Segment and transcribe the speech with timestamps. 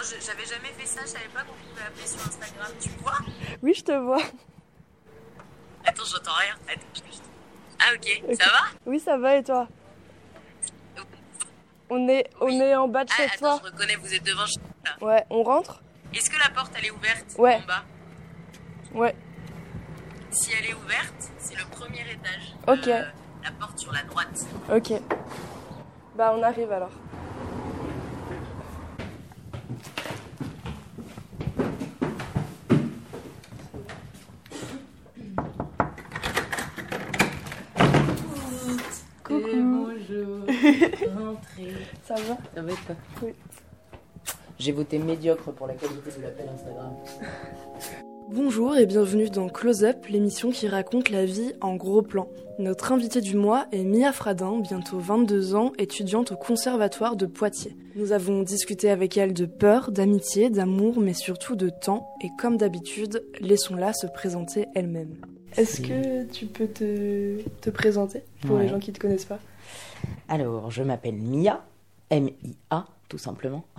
[0.00, 2.68] Non, j'avais jamais fait ça, je savais pas qu'on pouvait appeler sur Instagram.
[2.80, 3.18] Tu me vois
[3.62, 4.22] Oui, je te vois.
[5.84, 6.54] Attends, j'entends rien.
[6.68, 7.00] Attends, je-
[7.78, 8.58] Ah, ok, ça va?
[8.86, 9.68] Oui, ça va et toi?
[11.90, 13.60] On est, on est en bas de Ah, chez attends, toi.
[13.64, 15.04] je reconnais, vous êtes devant chez là.
[15.06, 15.82] Ouais, on rentre?
[16.14, 17.56] Est-ce que la porte, elle est ouverte Ouais.
[17.62, 17.84] En bas?
[18.94, 19.14] Ouais.
[20.30, 22.54] Si elle est ouverte, c'est le premier étage.
[22.68, 22.88] Ok.
[22.88, 23.02] Euh,
[23.44, 24.46] la porte sur la droite.
[24.72, 24.92] Ok.
[26.16, 26.90] Bah, on arrive alors.
[40.24, 40.46] Bonjour.
[41.18, 41.72] Rentrez.
[42.06, 43.30] Ça va Ça va quoi Oui.
[44.58, 46.92] J'ai voté médiocre pour la qualité de l'appel Instagram.
[48.32, 52.28] Bonjour et bienvenue dans Close Up, l'émission qui raconte la vie en gros plan.
[52.60, 57.76] Notre invitée du mois est Mia Fradin, bientôt 22 ans, étudiante au Conservatoire de Poitiers.
[57.96, 62.56] Nous avons discuté avec elle de peur, d'amitié, d'amour, mais surtout de temps, et comme
[62.56, 65.16] d'habitude, laissons-la se présenter elle-même.
[65.56, 68.62] Est-ce que tu peux te, te présenter pour Ouais.
[68.62, 69.40] les gens qui ne te connaissent pas?
[70.28, 71.64] Alors, je m'appelle Mia,
[72.10, 73.64] M-I-A, tout simplement.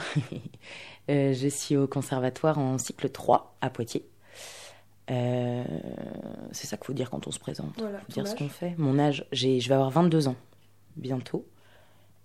[1.10, 4.08] Euh, je suis au conservatoire en cycle 3 à Poitiers.
[5.10, 5.64] Euh,
[6.52, 7.74] c'est ça qu'il faut dire quand on se présente.
[7.80, 8.76] Voilà, faut dire ce qu'on fait.
[8.78, 10.36] Mon âge, je vais avoir 22 ans
[10.96, 11.44] bientôt.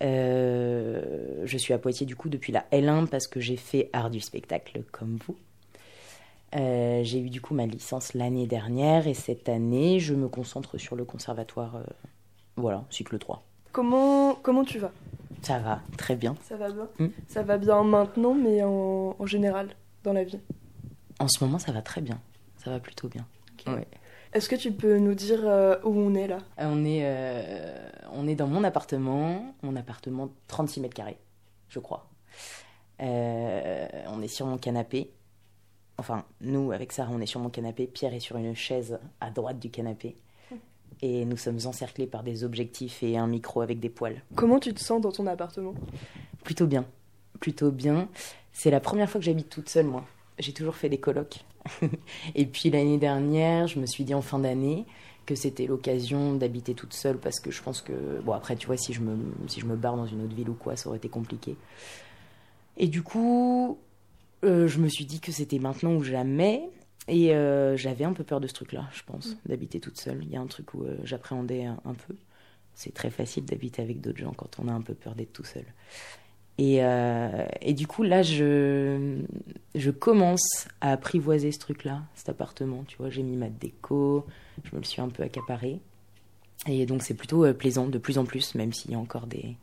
[0.03, 4.11] Euh, je suis à Poitiers du coup depuis la L1 parce que j'ai fait art
[4.11, 5.37] du spectacle comme vous.
[6.55, 10.79] Euh, j'ai eu du coup ma licence l'année dernière et cette année je me concentre
[10.79, 11.85] sur le conservatoire, euh,
[12.57, 13.43] voilà, cycle 3.
[13.77, 14.91] Comment, comment tu vas?
[15.43, 16.35] Ça va, très bien.
[16.41, 16.89] Ça va bien?
[16.99, 17.09] Mm.
[17.29, 19.69] Ça va bien maintenant, mais en, en général,
[20.03, 20.41] dans la vie?
[21.19, 22.19] En ce moment, ça va très bien.
[22.57, 23.27] Ça va plutôt bien.
[23.67, 23.87] Ouais.
[24.33, 26.39] Est-ce que tu peux nous dire euh, où on est là?
[26.59, 31.19] Euh, On est, euh, on est dans mon appartement, mon appartement 36 mètres carrés,
[31.69, 32.09] je crois.
[33.03, 35.11] Euh, on est sur mon canapé.
[35.99, 37.87] Enfin, nous, avec Sarah, on est sur mon canapé.
[37.87, 40.17] Pierre est sur une chaise à droite du canapé.
[41.03, 44.23] Et nous sommes encerclés par des objectifs et un micro avec des poils.
[44.35, 45.75] Comment tu te sens dans ton appartement?
[46.43, 46.87] Plutôt bien.
[47.41, 48.09] Plutôt bien.
[48.53, 50.05] C'est la première fois que j'habite toute seule, moi.
[50.39, 51.45] J'ai toujours fait des colocs.
[52.35, 54.87] et puis l'année dernière, je me suis dit en fin d'année
[55.27, 58.21] que c'était l'occasion d'habiter toute seule parce que je pense que.
[58.25, 59.19] Bon, après, tu vois, si je, me,
[59.49, 61.57] si je me barre dans une autre ville ou quoi, ça aurait été compliqué.
[62.79, 63.79] Et du coup,
[64.45, 66.71] euh, je me suis dit que c'était maintenant ou jamais.
[67.09, 70.19] Et euh, j'avais un peu peur de ce truc-là, je pense, d'habiter toute seule.
[70.23, 72.15] Il y a un truc où euh, j'appréhendais un, un peu.
[72.75, 75.45] C'est très facile d'habiter avec d'autres gens quand on a un peu peur d'être tout
[75.45, 75.65] seul.
[76.59, 79.21] Et, euh, et du coup, là, je,
[79.75, 82.85] je commence à apprivoiser ce truc-là, cet appartement.
[82.89, 84.27] Tu vois, j'ai mis ma déco,
[84.65, 85.81] je me le suis un peu accaparé.
[86.67, 89.57] Et donc, c'est plutôt plaisant de plus en plus, même s'il y a encore des,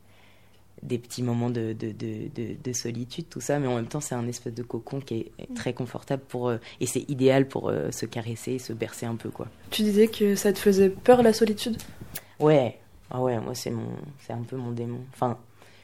[0.83, 3.59] des petits moments de, de, de, de, de solitude, tout ça.
[3.59, 6.49] Mais en même temps, c'est un espèce de cocon qui est très confortable pour.
[6.49, 9.47] euh, et c'est idéal pour euh, se caresser, se bercer un peu, quoi.
[9.71, 11.77] Tu disais que ça te faisait peur la solitude?
[12.39, 12.79] Ouais,
[13.09, 13.89] ah ouais, moi c'est mon,
[14.19, 14.99] c'est un peu mon démon.
[15.13, 15.37] Enfin,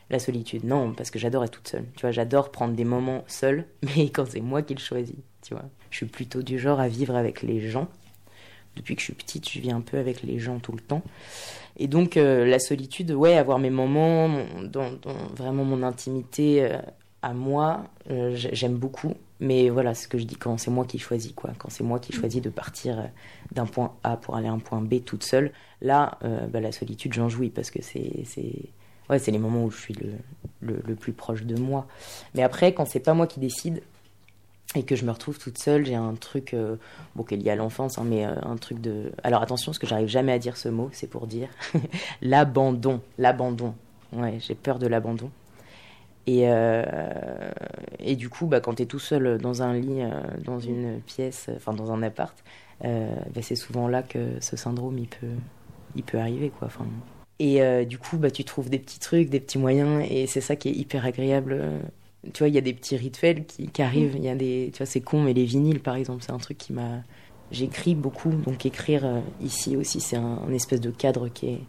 [0.09, 1.85] la solitude, non, parce que j'adore être toute seule.
[1.95, 5.53] Tu vois, j'adore prendre des moments seule, mais quand c'est moi qui le choisis, tu
[5.53, 5.65] vois.
[5.91, 7.87] Je suis plutôt du genre à vivre avec les gens.
[8.75, 11.01] Depuis que je suis petite, je vis un peu avec les gens tout le temps.
[11.79, 14.29] Et donc euh, la solitude, ouais, avoir mes moments,
[14.63, 14.91] dans,
[15.35, 16.77] vraiment mon intimité euh,
[17.21, 19.13] à moi, euh, j'ai- j'aime beaucoup.
[19.39, 21.51] Mais voilà, ce que je dis quand c'est moi qui choisis, quoi.
[21.57, 23.09] Quand c'est moi qui choisis de partir
[23.53, 26.19] d'un point A pour aller à un point B toute seule, là,
[26.51, 28.51] bah, la solitude, j'en jouis parce que c'est, c'est,
[29.09, 30.09] ouais, c'est les moments où je suis le,
[30.59, 31.87] le, le plus proche de moi.
[32.35, 33.81] Mais après, quand c'est pas moi qui décide
[34.75, 36.75] et que je me retrouve toute seule, j'ai un truc, euh,
[37.15, 39.11] bon, qui est lié à l'enfance, hein, mais euh, un truc de.
[39.23, 41.49] Alors attention, parce que j'arrive jamais à dire ce mot, c'est pour dire
[42.21, 43.73] l'abandon, l'abandon.
[44.13, 45.31] Ouais, j'ai peur de l'abandon.
[46.27, 46.83] Et, euh,
[47.97, 50.03] et du coup, bah, quand tu es tout seul dans un lit,
[50.45, 52.35] dans une pièce, enfin dans un appart,
[52.83, 55.27] bah, c'est souvent là que ce syndrome il peut,
[55.95, 56.51] il peut arriver.
[56.51, 56.67] Quoi.
[56.67, 56.85] Enfin,
[57.39, 60.55] et du coup, bah, tu trouves des petits trucs, des petits moyens, et c'est ça
[60.55, 61.63] qui est hyper agréable.
[62.33, 64.15] Tu vois, il y a des petits rituels qui, qui arrivent.
[64.15, 66.37] Il y a des, tu vois, c'est con, mais les vinyles, par exemple, c'est un
[66.37, 67.01] truc qui m'a.
[67.51, 71.61] J'écris beaucoup, donc écrire euh, ici aussi, c'est un, un espèce de cadre qui est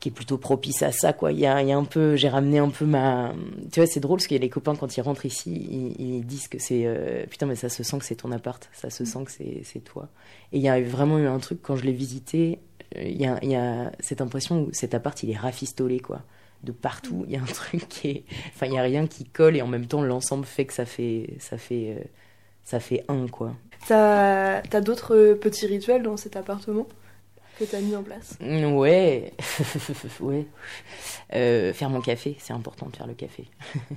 [0.00, 1.32] qui est plutôt propice à ça quoi.
[1.32, 3.32] Il y a, il y a un peu j'ai ramené un peu ma
[3.72, 6.48] tu vois c'est drôle parce que les copains quand ils rentrent ici ils, ils disent
[6.48, 8.68] que c'est euh, putain mais ça se sent que c'est ton appart.
[8.72, 10.08] Ça se sent que c'est c'est toi.
[10.52, 12.60] Et il y a vraiment eu un truc quand je l'ai visité
[12.96, 16.00] euh, il y a, il y a cette impression où cet appart il est rafistolé
[16.00, 16.22] quoi
[16.64, 18.24] de partout il y a un truc qui est
[18.54, 20.84] enfin il y a rien qui colle et en même temps l'ensemble fait que ça
[20.86, 22.04] fait ça fait euh,
[22.64, 23.54] ça fait un quoi
[23.86, 26.86] T'as as, d'autres petits rituels dans cet appartement
[27.58, 28.36] que tu as mis en place?
[28.40, 29.32] Mm, Ouais,
[30.20, 30.46] ouais.
[31.34, 33.44] Euh, faire mon café, c'est important de faire le café.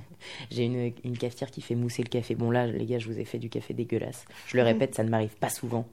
[0.50, 2.34] J'ai une, une cafetière qui fait mousser le café.
[2.34, 4.24] Bon là, les gars, je vous ai fait du café dégueulasse.
[4.46, 5.86] Je le répète, ça ne m'arrive pas souvent.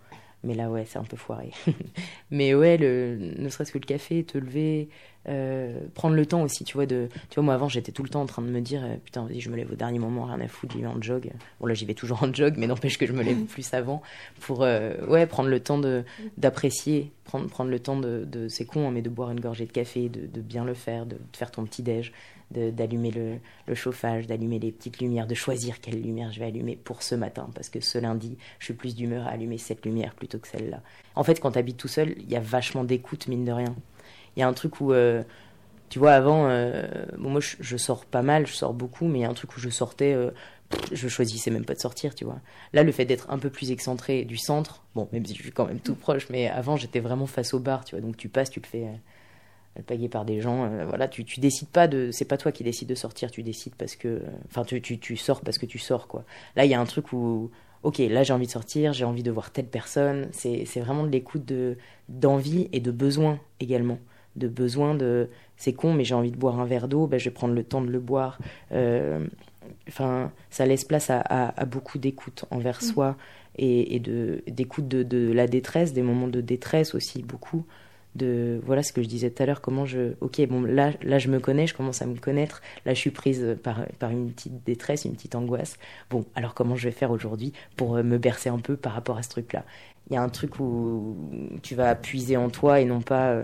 [0.44, 1.52] Mais là, ouais, c'est un peu foiré.
[2.32, 4.88] Mais ouais, le, ne serait-ce que le café, te lever,
[5.28, 6.86] euh, prendre le temps aussi, tu vois.
[6.86, 8.96] De, tu vois, moi avant, j'étais tout le temps en train de me dire, euh,
[9.04, 11.30] putain, vas-y, je me lève au dernier moment, rien à foutre, j'y vais en jog.
[11.60, 14.02] Bon, là, j'y vais toujours en jog, mais n'empêche que je me lève plus avant
[14.40, 15.82] pour, euh, ouais, prendre le temps
[16.38, 19.66] d'apprécier, prendre, prendre le temps de, de c'est con, hein, mais de boire une gorgée
[19.66, 22.14] de café, de, de bien le faire, de, de faire ton petit déj, de-
[22.52, 23.38] d'allumer le,
[23.68, 27.16] le chauffage, d'allumer les petites lumières, de choisir quelle lumière je vais allumer pour ce
[27.16, 30.48] matin, parce que ce lundi, je suis plus d'humeur à allumer cette lumière plutôt que
[30.48, 30.82] celle-là.
[31.16, 33.76] En fait, quand tu habites tout seul, il y a vachement d'écoute, mine de rien.
[34.36, 35.24] Il y a un truc où, euh,
[35.90, 36.88] tu vois, avant, euh,
[37.18, 39.60] moi je, sors pas mal, je sors beaucoup, mais il y a un truc où
[39.60, 40.32] je sortais, euh,
[40.92, 42.40] je choisissais même pas de sortir, tu vois.
[42.74, 45.52] Là, le fait d'être un peu plus excentré du centre, bon, même si je suis
[45.52, 48.30] quand même tout proche, mais avant j'étais vraiment face au bar, tu vois, donc tu
[48.30, 48.88] passes, tu te fais.
[49.76, 52.52] Euh, alpagué par des gens, euh, voilà, tu, tu décides pas de, c'est pas toi
[52.52, 55.66] qui décides de sortir, tu décides parce que, enfin, tu, tu, tu sors parce que
[55.66, 56.24] tu sors, quoi.
[56.56, 57.52] Là, il y a un truc où,
[57.84, 61.10] ok, là j'ai envie de sortir, j'ai envie de voir telle personne, c'est, vraiment de
[61.12, 61.78] l'écoute de,
[62.10, 64.00] d'envie et de besoin également,
[64.36, 67.26] de besoin de, c'est con, mais j'ai envie de boire un verre d'eau, ben, je
[67.26, 68.40] vais prendre le temps de le boire.
[68.72, 69.26] Euh,
[69.88, 73.18] Enfin, ça laisse place à, à- à beaucoup d'écoute envers soi
[73.58, 77.66] et, et de d'écoute de, de la détresse, des moments de détresse aussi beaucoup
[78.20, 81.18] de voilà ce que je disais tout à l'heure comment je ok bon là là
[81.18, 82.62] je me connais je commence à me connaître.
[82.86, 85.78] Là je suis prise par par une petite détresse une petite angoisse.
[86.10, 89.18] Bon alors comment je vais faire aujourd'hui pour euh, me bercer un peu par rapport
[89.18, 89.64] à ce truc là
[90.10, 91.16] il y a un truc où
[91.62, 93.44] tu vas puiser en toi et non pas euh,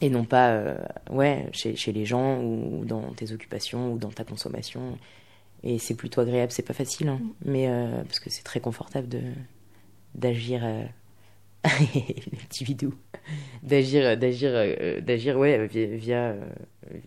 [0.00, 0.76] et non pas euh,
[1.10, 4.98] ouais chez, chez les gens ou dans tes occupations ou dans ta consommation.
[5.62, 9.08] Et c'est plutôt agréable c'est pas facile hein, mais euh, parce que c'est très confortable
[9.08, 9.20] de
[10.14, 10.62] d'agir
[12.48, 12.92] petits vidéos
[13.62, 16.44] d'agir d'agir euh, d'agir ouais via, euh,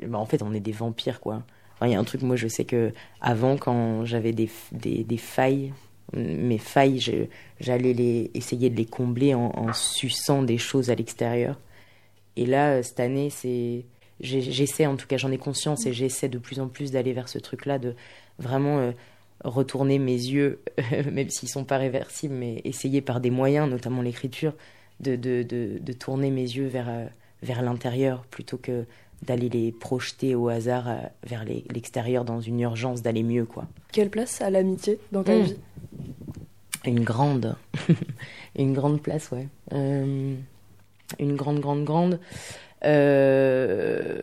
[0.07, 1.43] bah, en fait on est des vampires quoi.
[1.83, 5.73] Il y a un truc moi je sais que avant quand j'avais des, des, failles
[6.13, 7.27] mes failles
[7.59, 11.59] j'allais les essayer de les combler en, en suçant des choses à l'extérieur.
[12.35, 13.85] Et là euh, cette année c'est
[14.19, 17.29] j'essaie en tout cas j'en ai conscience et j'essaie de plus en plus d'aller vers
[17.29, 17.93] ce truc là de
[18.39, 18.91] vraiment
[19.43, 20.59] retourner mes yeux
[21.11, 24.53] même s'ils sont pas réversibles mais essayer par des moyens notamment l'écriture
[24.99, 27.05] de, de, de, de tourner mes yeux vers, euh,
[27.43, 28.85] vers l'intérieur plutôt que
[29.23, 30.95] d'aller les projeter au hasard euh,
[31.25, 33.65] vers l'extérieur dans une urgence d'aller mieux quoi.
[33.91, 35.41] Quelle place a l'amitié dans ta Mm.
[35.43, 35.55] vie?
[36.85, 37.55] Une grande,
[38.55, 39.47] une grande place ouais.
[39.73, 40.33] Euh,
[41.19, 42.19] une grande grande grande.
[42.85, 44.21] Euh,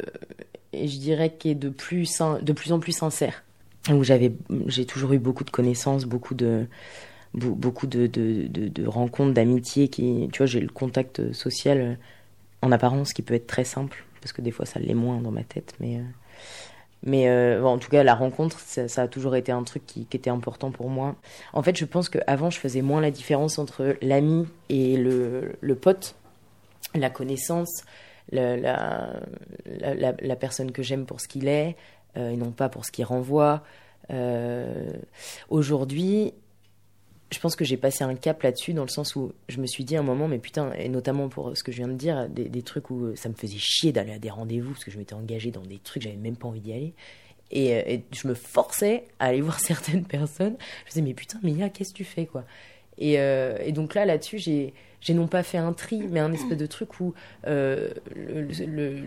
[0.72, 3.43] et je dirais qu'elle est de plus de plus en plus sincère.
[3.90, 4.32] Où j'avais
[4.66, 6.66] j'ai toujours eu beaucoup de connaissances, beaucoup de
[7.34, 8.08] beau- beaucoup de,
[8.86, 11.98] rencontres, d'amitié qui, tu vois, j'ai le contact social
[12.62, 15.30] en apparence qui peut être très simple, parce que des fois ça l'est moins dans
[15.30, 16.02] ma tête, mais, euh,
[17.02, 20.30] mais euh, en tout cas, la rencontre, ça, a toujours été un truc qui, était
[20.30, 21.16] important pour moi.
[21.52, 25.74] En fait, je pense qu'avant, je faisais moins la différence entre l'ami et le, le
[25.74, 26.14] pote,
[26.94, 27.84] la connaissance,
[28.32, 29.12] la, la,
[30.18, 31.76] la, personne que j'aime pour ce qu'il est,
[32.16, 33.62] et non pas pour ce qu'il renvoie.
[34.10, 34.92] Euh,
[35.48, 36.32] Aujourd'hui,
[37.30, 39.84] je pense que j'ai passé un cap là-dessus dans le sens où je me suis
[39.84, 42.28] dit à un moment, mais putain, et notamment pour ce que je viens de dire,
[42.28, 45.14] des, trucs où ça me faisait chier d'aller à des rendez-vous parce que je m'étais
[45.14, 46.94] engagée dans des trucs, j'avais même pas envie d'y aller.
[47.50, 50.56] Et, euh, et je me forçais à aller voir certaines personnes.
[50.58, 52.44] Je me disais, mais putain, Mia, qu'est-ce que tu fais, quoi?
[52.98, 54.72] Et, euh, et donc là, là-dessus, j'ai,
[55.10, 57.12] non pas fait un tri, mais un espèce de truc où
[57.46, 57.90] euh,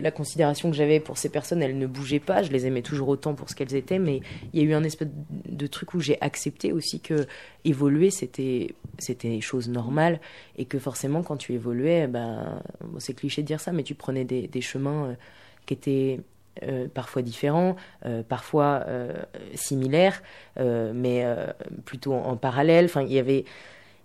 [0.00, 2.42] la considération que j'avais pour ces personnes, elle ne bougeait pas.
[2.42, 4.20] Je les aimais toujours autant pour ce qu'elles étaient, mais
[4.52, 7.26] il y a eu un espèce de truc où j'ai accepté aussi que
[7.64, 10.20] évoluer, c'était, c'était chose normale,
[10.56, 13.94] et que forcément, quand tu évoluais, ben, bon, c'est cliché de dire ça, mais tu
[13.94, 15.14] prenais des, chemins euh,
[15.66, 16.20] qui étaient
[16.92, 17.76] parfois différents,
[18.28, 18.84] parfois
[19.54, 20.24] similaires,
[20.58, 21.24] mais
[21.84, 22.86] plutôt en, en parallèle.
[22.86, 23.44] Enfin, il y avait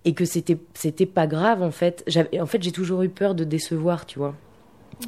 [0.05, 2.03] et que c'était c'était pas grave en fait.
[2.39, 4.35] En fait j'ai toujours eu peur de décevoir, tu vois.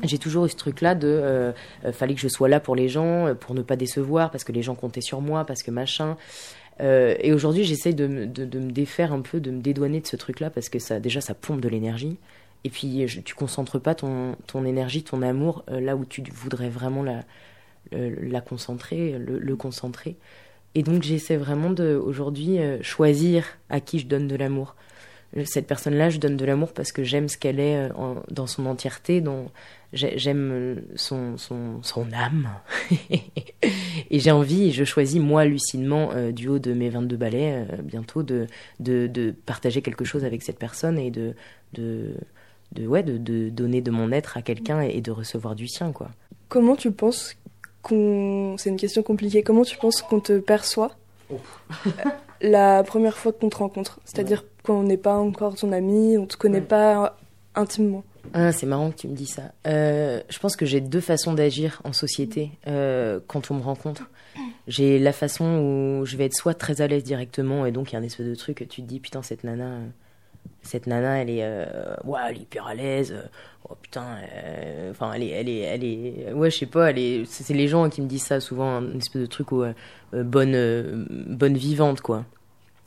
[0.03, 1.51] J'ai toujours eu ce truc-là de euh,
[1.85, 4.43] euh, fallait que je sois là pour les gens, euh, pour ne pas décevoir, parce
[4.43, 6.17] que les gens comptaient sur moi, parce que machin.
[6.81, 10.07] Euh, et aujourd'hui, j'essaie de, de, de me défaire un peu, de me dédouaner de
[10.07, 12.17] ce truc-là, parce que ça, déjà, ça pompe de l'énergie.
[12.63, 16.69] Et puis, je, tu concentres pas ton, ton énergie, ton amour là où tu voudrais
[16.69, 17.21] vraiment la,
[17.91, 20.17] la concentrer, le, le concentrer.
[20.73, 24.75] Et donc, j'essaie vraiment de aujourd'hui euh, choisir à qui je donne de l'amour.
[25.43, 28.47] Cette personne-là, je donne de l'amour parce que j'aime ce qu'elle est euh, en- dans
[28.47, 29.47] son entièreté, dans,
[29.91, 32.49] j'aime euh, son, son, son âme.
[33.09, 37.65] et j'ai envie, et je choisis moi lucidement, euh, du haut de mes 22 balais,
[37.69, 38.47] euh, bientôt, de,
[38.79, 41.33] de, de partager quelque chose avec cette personne et de,
[41.73, 42.13] de,
[42.71, 45.91] de, ouais, de, de donner de mon être à quelqu'un et, de recevoir du sien,
[45.91, 46.09] quoi.
[46.47, 47.35] Comment tu penses
[47.81, 48.55] qu'on.
[48.57, 49.43] C'est une question compliquée.
[49.43, 50.95] Comment tu penses qu'on te perçoit
[52.41, 53.99] la première fois qu'on te rencontre?
[54.05, 57.17] C'est-à-dire qu'on n'est pas encore ton ami, on te connaît pas
[57.55, 58.03] intimement
[58.33, 59.53] ah, c'est marrant que tu me dis ça.
[59.67, 64.09] Euh, je pense que j'ai deux façons d'agir en société euh, quand on me rencontre.
[64.67, 67.93] J'ai la façon où je vais être soit très à l'aise directement et donc il
[67.93, 69.77] y a un espèce de truc tu te dis putain cette nana,
[70.63, 73.15] cette nana elle est, euh, ouais, elle est hyper à l'aise.
[73.69, 74.17] Oh putain,
[74.91, 77.67] enfin elle est, elle est, elle est, ouais je sais pas, elle est, c'est les
[77.67, 79.63] gens qui me disent ça souvent, un espèce de truc où
[80.11, 82.25] bonne, bonne vivante quoi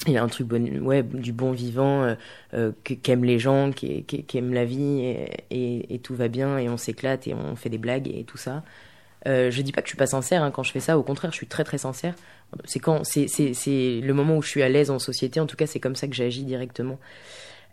[0.07, 2.15] il y a un truc bon, ouais, du bon vivant, euh,
[2.55, 5.17] euh qu'aiment les gens, qui, qui, aiment la vie,
[5.51, 8.63] et, tout va bien, et on s'éclate, et on fait des blagues, et tout ça.
[9.27, 11.03] Euh, je dis pas que je suis pas sincère hein, quand je fais ça, au
[11.03, 12.15] contraire, je suis très très sincère.
[12.65, 13.27] C'est quand c'est
[14.01, 16.07] le moment où je suis à l'aise en société, en tout cas, c'est comme ça
[16.07, 16.99] que j'agis directement.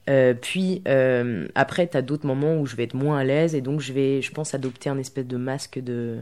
[0.10, 3.62] Euh, puis euh, après, t'as d'autres moments où je vais être moins à l'aise, et
[3.62, 6.20] donc je vais, je pense, adopter un espèce de masque de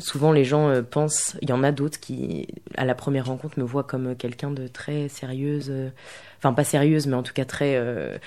[0.00, 3.58] souvent les gens euh, pensent, il y en a d'autres qui, à la première rencontre,
[3.58, 5.90] me voient comme quelqu'un de très sérieuse, euh,
[6.38, 8.18] enfin pas sérieuse, mais en tout cas très euh,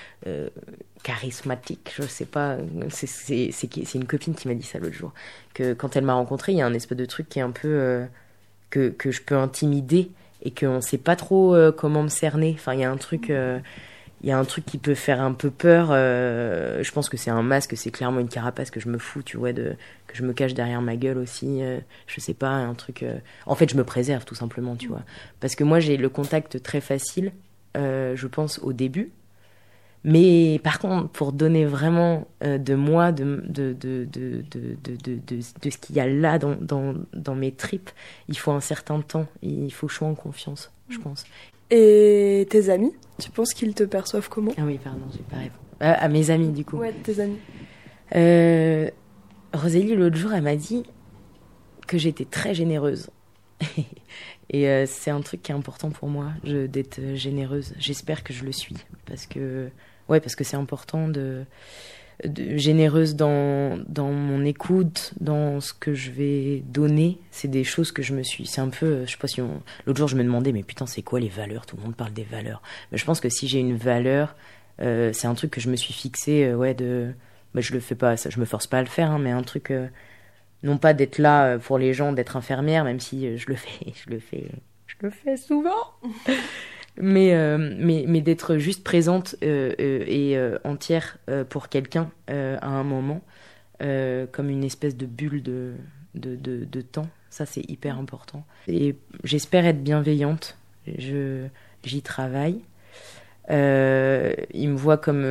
[1.02, 2.56] charismatique, je sais pas.
[2.90, 5.12] C'est une copine qui m'a dit ça l'autre jour,
[5.54, 7.50] que quand elle m'a rencontré, il y a un espèce de truc qui est un
[7.50, 8.06] peu
[8.70, 10.10] que, que je peux intimider
[10.42, 12.54] et qu'on sait pas trop comment me cerner.
[12.58, 13.30] Enfin, il y a un truc
[14.26, 15.90] il y a un truc qui peut faire un peu peur.
[15.92, 19.22] Euh, je pense que c'est un masque, c'est clairement une carapace que je me fous,
[19.22, 19.76] tu vois, de,
[20.08, 21.62] que je me cache derrière ma gueule aussi.
[21.62, 21.78] Euh,
[22.08, 23.04] je sais pas, un truc.
[23.04, 25.02] Euh, en fait, je me préserve tout simplement, tu vois.
[25.38, 27.30] Parce que moi, j'ai le contact très facile,
[27.76, 29.12] je pense, au début.
[30.02, 35.70] Mais par contre, pour donner vraiment de moi, de, de, de, de, de, de, de
[35.70, 37.90] ce qu'il y a là dans, dans, dans mes tripes,
[38.28, 39.26] il faut un certain temps.
[39.42, 41.24] Il faut que je sois en confiance, je pense.
[41.70, 45.66] Et tes amis, tu penses qu'ils te perçoivent comment Ah oui, pardon, j'ai pas répondu.
[45.82, 46.78] Euh, à mes amis, du coup.
[46.78, 47.38] Ouais, tes amis.
[48.14, 48.90] Euh,
[49.52, 50.84] Rosélie, l'autre jour, elle m'a dit
[51.86, 53.10] que j'étais très généreuse.
[54.50, 57.74] Et euh, c'est un truc qui est important pour moi, d'être généreuse.
[57.78, 58.76] J'espère que je le suis.
[59.06, 59.70] Parce que,
[60.08, 61.44] ouais, parce que c'est important de
[62.24, 67.18] généreuse dans, dans mon écoute, dans ce que je vais donner.
[67.30, 68.46] C'est des choses que je me suis.
[68.46, 69.04] C'est un peu.
[69.04, 69.40] Je sais pas si
[69.86, 71.66] L'autre jour, je me demandais, mais putain, c'est quoi les valeurs?
[71.66, 72.62] Tout le monde parle des valeurs.
[72.90, 74.34] Mais je pense que si j'ai une valeur,
[74.80, 77.12] euh, c'est un truc que je me suis fixé, euh, ouais, de.
[77.54, 79.30] Mais je le fais pas, ça, je me force pas à le faire, hein, mais
[79.30, 79.70] un truc.
[79.70, 79.88] Euh,
[80.62, 84.10] non pas d'être là pour les gens, d'être infirmière, même si je le fais, je
[84.10, 84.48] le fais,
[84.86, 85.92] je le fais souvent.
[87.00, 92.84] mais, euh, mais, mais d'être juste présente euh, euh, et entière pour quelqu'un à un
[92.84, 93.22] moment,
[93.80, 95.74] comme une espèce de bulle de,
[96.14, 97.08] de, de, temps.
[97.30, 98.44] Ça, c'est hyper important.
[98.68, 100.56] Et j'espère être bienveillante.
[100.86, 102.60] J'y travaille.
[103.48, 105.22] Euh, ils me voient comme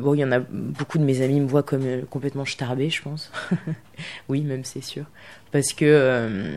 [0.00, 3.02] bon il y en a beaucoup de mes amis me voient comme complètement starbé je
[3.02, 3.32] pense
[4.28, 5.06] oui même c'est sûr
[5.50, 6.52] parce que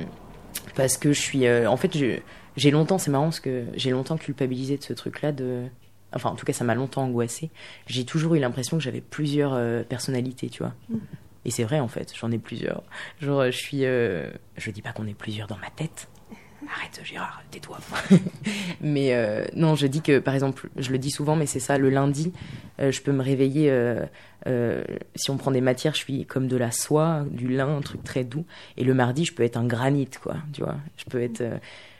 [0.76, 2.20] parce que je suis en fait je
[2.58, 5.66] j'ai longtemps, c'est marrant parce que j'ai longtemps culpabilisé de ce truc-là, de...
[6.12, 7.52] enfin en tout cas ça m'a longtemps angoissé.
[7.86, 10.74] J'ai toujours eu l'impression que j'avais plusieurs euh, personnalités, tu vois.
[10.90, 10.98] Mm.
[11.46, 12.82] Et c'est vrai en fait, j'en ai plusieurs.
[13.22, 14.30] Genre je suis, euh...
[14.58, 16.10] je dis pas qu'on est plusieurs dans ma tête.
[16.76, 17.78] Arrête Gérard, tais-toi.
[18.82, 21.78] mais euh, non, je dis que par exemple, je le dis souvent, mais c'est ça,
[21.78, 22.34] le lundi,
[22.80, 23.72] euh, je peux me réveiller.
[25.16, 28.04] si on prend des matières, je suis comme de la soie, du lin, un truc
[28.04, 28.46] très doux.
[28.76, 30.38] Et le mardi, je peux être un granit, quoi.
[30.52, 31.44] Tu vois, je peux être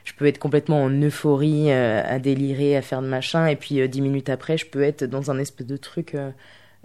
[0.08, 3.78] je peux être complètement en euphorie, euh, à délirer, à faire de machin, et puis
[3.78, 6.16] euh, dix minutes après, je peux être dans un espèce de truc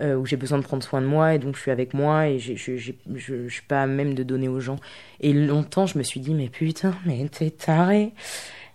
[0.01, 2.27] euh, où j'ai besoin de prendre soin de moi, et donc je suis avec moi,
[2.27, 4.75] et je je suis pas à même de donner aux gens.
[5.21, 8.11] Et longtemps, je me suis dit, mais putain, mais t'es taré.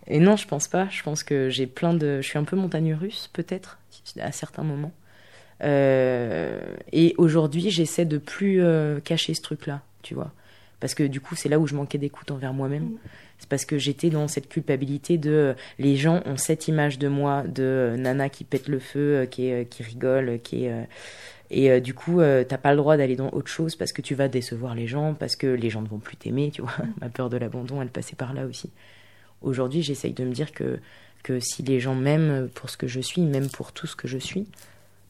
[0.06, 0.88] Et non, je pense pas.
[0.88, 2.22] Je pense que j'ai plein de.
[2.22, 3.78] Je suis un peu montagne russe, peut-être,
[4.18, 4.94] à certains moments.
[5.60, 8.62] et aujourd'hui, j'essaie de plus
[9.04, 10.32] cacher ce truc-là, tu vois.
[10.80, 12.92] Parce que du coup, c'est là où je manquais d'écoute envers moi-même.
[13.38, 16.98] Mm c'est parce que j'étais dans cette culpabilité de euh, les gens ont cette image
[16.98, 20.86] de moi de euh, nana qui pète le feu, euh, qui, qui rigole, qui est
[21.50, 24.28] et du coup, t'as pas le droit d'aller dans autre chose parce que tu vas
[24.28, 26.74] décevoir les gens, parce que les gens ne vont plus t'aimer, tu vois.
[27.00, 28.68] Ma peur de l'abandon, elle passait par là aussi.
[29.40, 30.78] Aujourd'hui, j'essaye de me dire que,
[31.22, 34.06] que si les gens m'aiment pour ce que je suis, même pour tout ce que
[34.06, 34.46] je suis,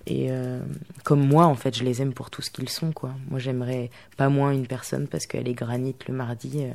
[0.06, 0.30] et
[1.02, 3.10] comme moi, en fait, je les aime pour tout ce qu'ils sont, quoi.
[3.30, 6.68] Moi, j'aimerais pas moins une personne parce qu'elle est granit le mardi,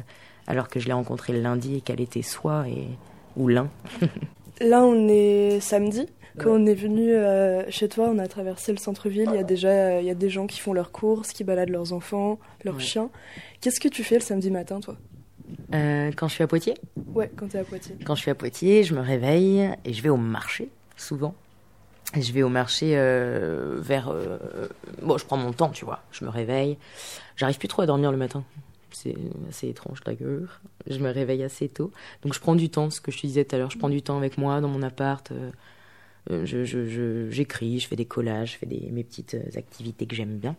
[0.47, 2.87] alors que je l'ai rencontrée le lundi et qu'elle était soit et...
[3.37, 3.69] ou l'un.
[4.61, 6.07] Là, on est samedi.
[6.39, 9.29] Quand on est venu euh, chez toi, on a traversé le centre-ville.
[9.31, 11.69] Il y a déjà il y a des gens qui font leurs courses, qui baladent
[11.69, 13.09] leurs enfants, leurs chiens.
[13.61, 14.95] Qu'est-ce que tu fais le samedi matin, toi?
[15.75, 16.73] Euh, Quand je suis à Poitiers
[17.13, 17.95] Ouais, quand tu es à Poitiers.
[18.03, 21.35] Quand je suis à Poitiers, je me réveille et je vais au marché, souvent.
[22.19, 24.11] je vais au marché euh, vers.
[25.03, 26.01] bon, je prends mon temps, tu vois.
[26.11, 26.77] Je me réveille.
[27.35, 28.43] J'arrive plus trop à dormir le matin.
[28.93, 29.15] C'est
[29.49, 30.61] assez étrange d'ailleurs.
[30.87, 31.91] Je me réveille assez tôt.
[32.21, 33.71] Donc je prends du temps, ce que je te disais tout à l'heure.
[33.71, 35.31] Je prends du temps avec moi dans mon appart.
[35.31, 35.51] euh,
[36.31, 40.15] euh, je, j'écris, je fais des collages, je fais des, mes petites euh, activités que
[40.15, 40.55] j'aime bien.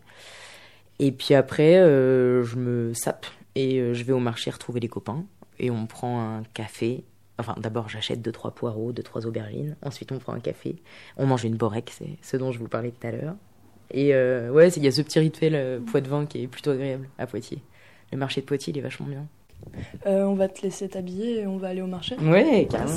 [0.99, 3.27] Et puis après, je me sape
[3.57, 5.25] et je vais au marché retrouver les copains.
[5.59, 7.03] Et on prend un café.
[7.39, 9.77] Enfin, d'abord, j'achète deux, trois poireaux, deux, trois aubergines.
[9.83, 10.77] Ensuite, on prend un café.
[11.17, 13.35] On mange une borek, c'est ce dont je vous parlais tout à l'heure.
[13.91, 14.15] Et
[14.51, 17.63] ouais, il y a ce petit rituel euh, Poitevin qui est plutôt agréable à Poitiers.
[18.15, 19.27] Le marché de Poitiers, il est vachement bien.
[20.07, 22.15] Euh, on va te laisser t'habiller et on va aller au marché.
[22.23, 22.93] Ouais, carrément.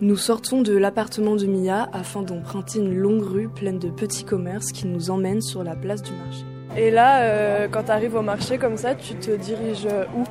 [0.00, 4.72] Nous sortons de l'appartement de Mia afin d'emprunter une longue rue pleine de petits commerces
[4.72, 6.42] qui nous emmènent sur la place du marché.
[6.74, 10.24] Et là, euh, quand tu arrives au marché comme ça, tu te diriges euh, où?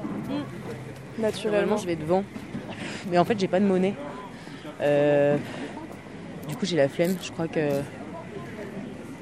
[1.21, 1.59] Naturellement.
[1.59, 2.23] Normalement, je vais devant.
[3.11, 3.93] Mais en fait, j'ai pas de monnaie.
[4.81, 5.37] Euh,
[6.49, 7.15] Du coup, j'ai la flemme.
[7.21, 7.59] Je crois que.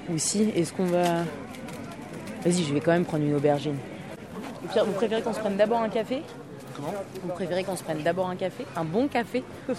[0.09, 1.25] Ou si, est-ce qu'on va.
[2.43, 3.77] Vas-y, je vais quand même prendre une aubergine.
[4.71, 6.21] Pire, vous préférez qu'on se prenne d'abord un café
[6.75, 6.93] Comment
[7.23, 9.43] Vous préférez qu'on se prenne d'abord un café Un bon café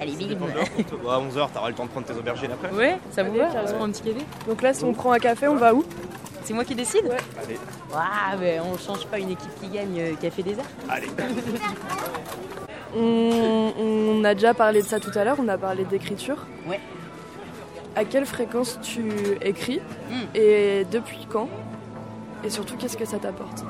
[0.00, 2.70] Allez, bim Bon, à 11h, t'auras le temps de prendre tes aubergines après.
[2.70, 4.92] Ouais, ça vous Allez, va On se prend un petit café Donc là, si on
[4.92, 5.84] prend un café, on va où
[6.44, 7.16] C'est moi qui décide Ouais.
[7.42, 7.58] Allez,
[7.94, 11.08] Ah, mais on change pas une équipe qui gagne euh, Café des Arts allez.
[12.96, 13.72] on,
[14.20, 16.44] on a déjà parlé de ça tout à l'heure, on a parlé d'écriture.
[16.68, 16.80] Ouais.
[17.98, 19.10] À quelle fréquence tu
[19.42, 20.14] écris Mm.
[20.36, 21.48] et depuis quand
[22.44, 23.64] Et surtout, qu'est-ce que ça t'apporte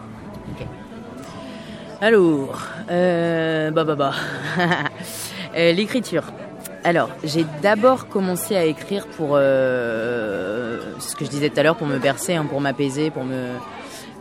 [2.03, 4.13] Alors, euh, bah bah bah.
[5.57, 6.25] Euh, L'écriture.
[6.85, 11.75] Alors, j'ai d'abord commencé à écrire pour euh, ce que je disais tout à l'heure,
[11.77, 13.47] pour me bercer, hein, pour m'apaiser, pour me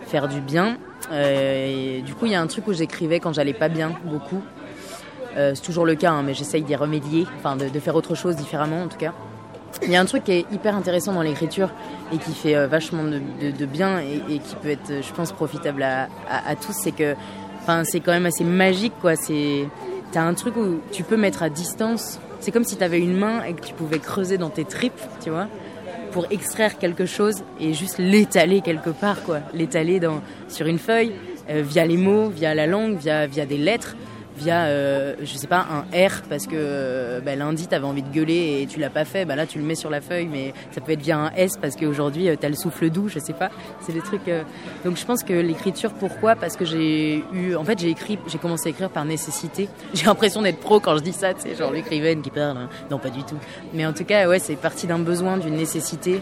[0.07, 0.77] faire du bien.
[1.11, 3.91] Euh, et du coup, il y a un truc où j'écrivais quand j'allais pas bien,
[4.05, 4.41] beaucoup.
[5.35, 8.15] Euh, c'est toujours le cas, hein, mais j'essaye d'y remédier, enfin de, de faire autre
[8.15, 9.13] chose différemment en tout cas.
[9.83, 11.69] Il y a un truc qui est hyper intéressant dans l'écriture
[12.11, 16.55] et qui fait euh, vachement de, bien et, qui peut être, je pense, profitable à,
[16.55, 17.15] tous, c'est que,
[17.83, 19.15] c'est quand même assez magique, quoi.
[19.15, 19.67] C'est,
[20.11, 22.19] t'as un truc où tu peux mettre à distance.
[22.39, 25.29] C'est comme si t'avais une main et que tu pouvais creuser dans tes tripes, tu
[25.29, 25.47] vois,
[26.11, 29.39] pour extraire quelque chose et juste l'étaler quelque part, quoi.
[29.53, 29.99] L'étaler
[30.47, 31.13] sur une feuille,
[31.49, 33.95] euh, via les mots, via la langue, via des lettres
[34.37, 38.09] via, euh, je sais pas, un R parce que euh, bah, lundi t'avais envie de
[38.09, 40.53] gueuler et tu l'as pas fait, bah là tu le mets sur la feuille, mais
[40.71, 43.33] ça peut être via un S parce qu'aujourd'hui euh, t'as le souffle doux, je sais
[43.33, 43.49] pas.
[43.81, 44.27] C'est des trucs.
[44.27, 44.43] euh,
[44.85, 46.35] Donc je pense que l'écriture, pourquoi?
[46.35, 49.67] Parce que j'ai eu, en fait j'ai écrit, j'ai commencé à écrire par nécessité.
[49.93, 52.57] J'ai l'impression d'être pro quand je dis ça, tu sais, genre l'écrivaine qui parle.
[52.57, 52.69] hein.
[52.91, 53.37] Non pas du tout.
[53.73, 56.21] Mais en tout cas, ouais, c'est parti d'un besoin, d'une nécessité,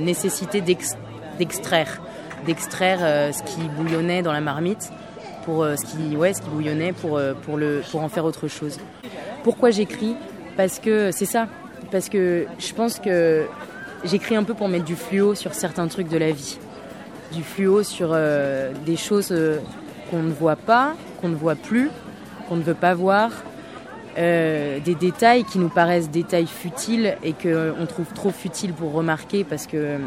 [0.00, 0.96] nécessité d'ex-
[1.38, 2.00] d'extraire,
[2.46, 4.90] d'extraire ce qui bouillonnait dans la marmite
[5.44, 8.24] pour euh, ce qui ouais ce qui bouillonnait pour euh, pour le pour en faire
[8.24, 8.78] autre chose.
[9.42, 10.16] Pourquoi j'écris?
[10.56, 11.48] Parce que c'est ça.
[11.90, 13.46] Parce que je pense que
[14.04, 16.58] j'écris un peu pour mettre du fluo sur certains trucs de la vie,
[17.32, 19.34] du fluo sur euh, des choses
[20.10, 21.90] qu'on ne voit pas, qu'on ne voit plus,
[22.48, 23.30] qu'on ne veut pas voir.
[24.16, 29.66] des détails qui nous paraissent détails futiles et qu'on trouve trop futiles pour remarquer parce
[29.66, 29.98] que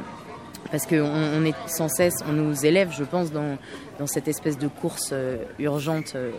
[0.73, 3.59] parce qu'on on est sans cesse, on nous élève, je pense, dans,
[3.99, 6.31] dans cette espèce de course euh, urgente euh,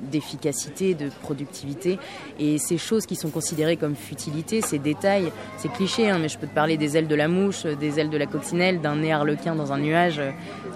[0.00, 1.98] d'efficacité, de productivité.
[2.38, 6.38] Et ces choses qui sont considérées comme futilités, ces détails, ces clichés, hein, mais je
[6.38, 8.96] peux te parler des ailes de la mouche, euh, des ailes de la coccinelle, d'un
[8.96, 10.20] nez harlequin dans un nuage.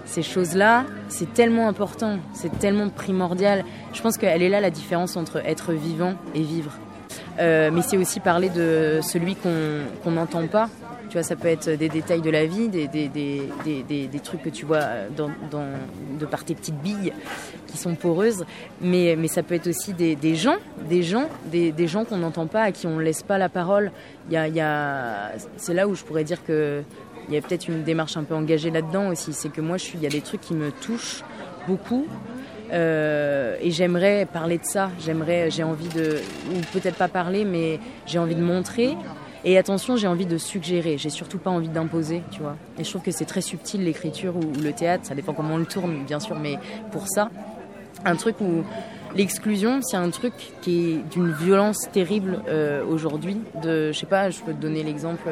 [0.04, 3.64] Ces choses-là, c'est tellement important, c'est tellement primordial.
[3.92, 6.72] Je pense qu'elle est là la différence entre être vivant et vivre.
[7.38, 10.68] Mais c'est aussi parler de celui qu'on n'entend pas.
[11.08, 14.42] Tu vois, ça peut être des détails de la vie, des, des, des, des, trucs
[14.42, 14.80] que tu vois
[15.16, 15.30] dans,
[16.18, 17.12] de par tes petites billes
[17.66, 18.44] qui sont poreuses,
[18.80, 20.56] mais, mais ça peut être aussi des, gens,
[20.88, 23.90] des gens, des, gens qu'on n'entend pas, à qui on ne laisse pas la parole.
[24.30, 26.82] Y a, y a, c'est là où je pourrais dire que
[27.28, 29.32] il y a peut-être une démarche un peu engagée là-dedans aussi.
[29.32, 31.22] C'est que moi, il y a des trucs qui me touchent
[31.66, 32.06] beaucoup.
[32.72, 34.90] Euh, et j'aimerais parler de ça.
[35.00, 38.96] J'aimerais, j'ai envie de, ou peut-être pas parler, mais j'ai envie de montrer.
[39.44, 40.98] Et attention, j'ai envie de suggérer.
[40.98, 42.56] J'ai surtout pas envie d'imposer, tu vois.
[42.78, 45.06] Et je trouve que c'est très subtil l'écriture ou, le théâtre.
[45.06, 46.58] Ça dépend comment on le tourne, bien sûr, mais
[46.90, 47.30] pour ça,
[48.04, 48.64] un truc où
[49.14, 53.40] l'exclusion, c'est un truc qui est d'une violence terrible euh, aujourd'hui.
[53.62, 55.28] Je sais pas, je peux te donner l'exemple.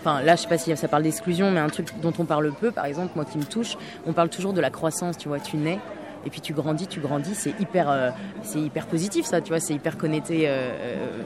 [0.00, 2.52] Enfin, là, je sais pas si ça parle d'exclusion, mais un truc dont on parle
[2.52, 5.40] peu, par exemple, moi qui me touche, on parle toujours de la croissance, tu vois.
[5.40, 5.78] Tu nais,
[6.26, 8.10] et puis tu grandis, tu grandis, c'est hyper, euh,
[8.54, 11.22] hyper positif ça, tu vois, c'est hyper connecté, euh,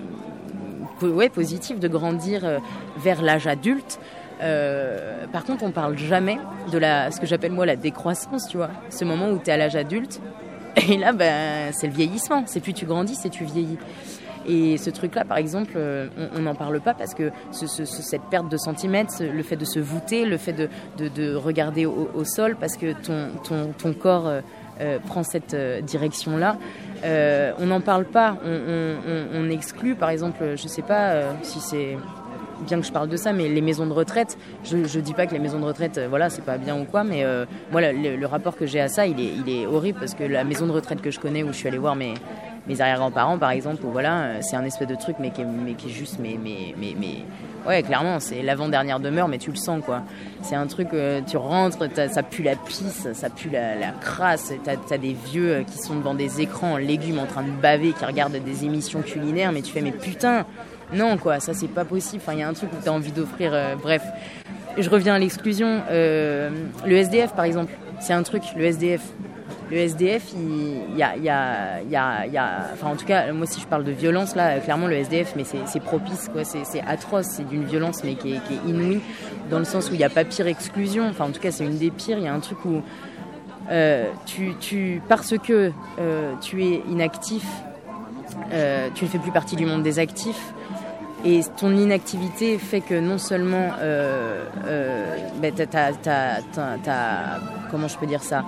[1.02, 2.58] ouais, positif de grandir euh,
[2.98, 4.00] vers l'âge adulte.
[4.42, 6.38] Euh, par contre, on parle jamais
[6.72, 9.52] de la, ce que j'appelle moi la décroissance, tu vois, ce moment où tu es
[9.52, 10.20] à l'âge adulte,
[10.88, 13.78] et là, ben, c'est le vieillissement, c'est plus tu grandis, c'est tu vieillis.
[14.48, 18.22] Et ce truc-là, par exemple, euh, on n'en parle pas parce que ce, ce, cette
[18.30, 22.24] perte de centimètres, le fait de se voûter, le fait de, de, de regarder au,
[22.24, 24.32] sol, parce que ton, ton, ton corps
[25.06, 26.56] prend cette direction-là,
[27.04, 28.36] euh, on n'en parle pas.
[28.44, 31.96] On, exclut, par exemple, je sais pas si c'est
[32.60, 35.26] bien que je parle de ça, mais les maisons de retraite, je, ne dis pas
[35.26, 37.80] que les maisons de retraite, euh, voilà, c'est pas bien ou quoi, mais euh, moi,
[37.80, 40.66] le, rapport que j'ai à ça, il est, il est horrible parce que la maison
[40.66, 42.14] de retraite que je connais, où je suis allée voir mes,
[42.66, 45.88] mes arrière-grands-parents, par exemple, où voilà, euh, c'est un espèce de truc, mais qui est,
[45.88, 46.38] juste, mais,
[47.66, 50.02] ouais, clairement, c'est l'avant-dernière demeure, mais tu le sens, quoi.
[50.42, 50.88] C'est un truc,
[51.26, 51.78] tu rentres,
[52.10, 55.96] ça pue la pisse, ça pue la, la crasse, t'as as des vieux qui sont
[55.96, 59.62] devant des écrans en légumes en train de baver, qui regardent des émissions culinaires, mais
[59.62, 60.44] tu fais, mais putain,
[60.92, 62.22] non, quoi, ça c'est pas possible.
[62.22, 63.52] Enfin, il y a un truc où tu as envie d'offrir.
[63.54, 64.02] Euh, bref,
[64.76, 65.82] je reviens à l'exclusion.
[65.90, 66.50] Euh,
[66.86, 69.02] le SDF, par exemple, c'est un truc, le SDF.
[69.70, 72.66] Le SDF, il y a, y, a, y, a.
[72.72, 75.44] Enfin, en tout cas, moi, si je parle de violence, là, clairement, le SDF, mais
[75.44, 76.42] c'est propice, quoi.
[76.44, 79.00] C'est atroce, c'est d'une violence, mais qui est, inouïe,
[79.48, 81.08] dans le sens où il n'y a pas pire exclusion.
[81.08, 82.18] Enfin, en tout cas, c'est une des pires.
[82.18, 82.82] Il y a un truc où.
[83.70, 87.46] Euh, tu, parce que euh, tu es inactif,
[88.52, 90.52] euh, tu ne fais plus partie du monde des actifs,
[91.24, 93.68] et ton inactivité fait que non seulement
[95.40, 95.52] ben
[97.70, 98.44] comment je peux dire ça?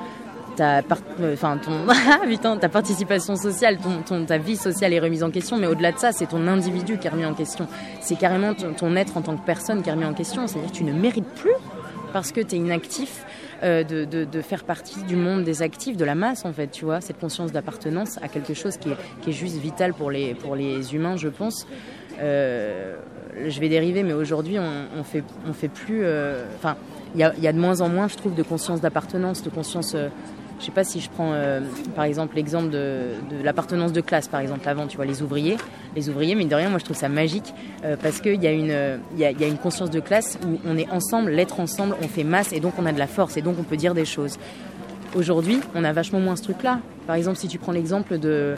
[0.56, 0.82] Ta,
[1.32, 1.72] enfin, ton,
[2.26, 5.98] putain, ta participation sociale, ton, ta vie sociale est remise en question, mais au-delà de
[5.98, 7.66] ça, c'est ton individu qui est remis en question.
[8.00, 10.46] C'est carrément ton, être en tant que personne qui est remis en question.
[10.46, 11.50] C'est-à-dire que tu ne mérites plus,
[12.12, 13.24] parce que tu es inactif,
[13.62, 16.84] euh, de, de, faire partie du monde des actifs, de la masse en fait, tu
[16.84, 20.34] vois, cette conscience d'appartenance à quelque chose qui est, qui est juste vital pour les,
[20.34, 21.66] pour les humains, je pense.
[22.20, 22.96] Euh,
[23.46, 26.00] je vais dériver, mais aujourd'hui, on, on, fait, on fait plus.
[26.02, 26.76] Euh, enfin,
[27.14, 29.96] il y y a, de moins en moins, je trouve, de conscience d'appartenance, de conscience.
[30.62, 31.34] Euh, je sais pas si je prends
[31.94, 33.10] par exemple l'exemple de,
[33.42, 35.56] l'appartenance de classe, par exemple, avant, tu vois, les ouvriers.
[35.96, 37.52] Les ouvriers, mais de rien, moi je trouve ça magique
[38.02, 41.96] parce qu'il a, y a une conscience de classe où on est ensemble, l'être ensemble,
[42.02, 43.92] on fait masse et donc on a de la force et donc on peut dire
[43.92, 44.38] des choses.
[45.14, 46.80] Aujourd'hui, on a vachement moins ce truc-là.
[47.06, 48.54] Par exemple, si tu prends l'exemple de,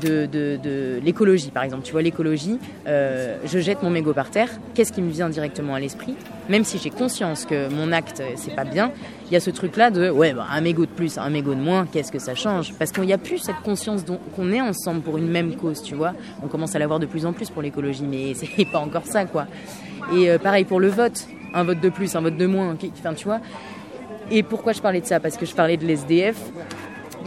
[0.00, 1.82] de, de, l'écologie, par exemple.
[1.82, 4.48] Tu vois, l'écologie, euh, je jette mon mégot par terre.
[4.74, 6.14] Qu'est-ce qui me vient directement à l'esprit?
[6.48, 8.90] Même si j'ai conscience que mon acte, c'est pas bien,
[9.26, 11.60] il y a ce truc-là de ouais, bah, un mégot de plus, un mégot de
[11.60, 12.72] moins, qu'est-ce que ça change?
[12.78, 15.94] Parce qu'il n'y a plus cette conscience qu'on est ensemble pour une même cause, tu
[15.94, 16.14] vois.
[16.42, 19.26] On commence à l'avoir de plus en plus pour l'écologie, mais c'est pas encore ça,
[19.26, 19.46] quoi.
[20.14, 21.26] Et euh, pareil pour le vote.
[21.54, 22.76] Un vote de plus, un vote de moins.
[22.98, 23.40] Enfin, tu vois.
[24.30, 25.20] Et pourquoi je parlais de ça?
[25.20, 26.36] Parce que je parlais de l'SDF.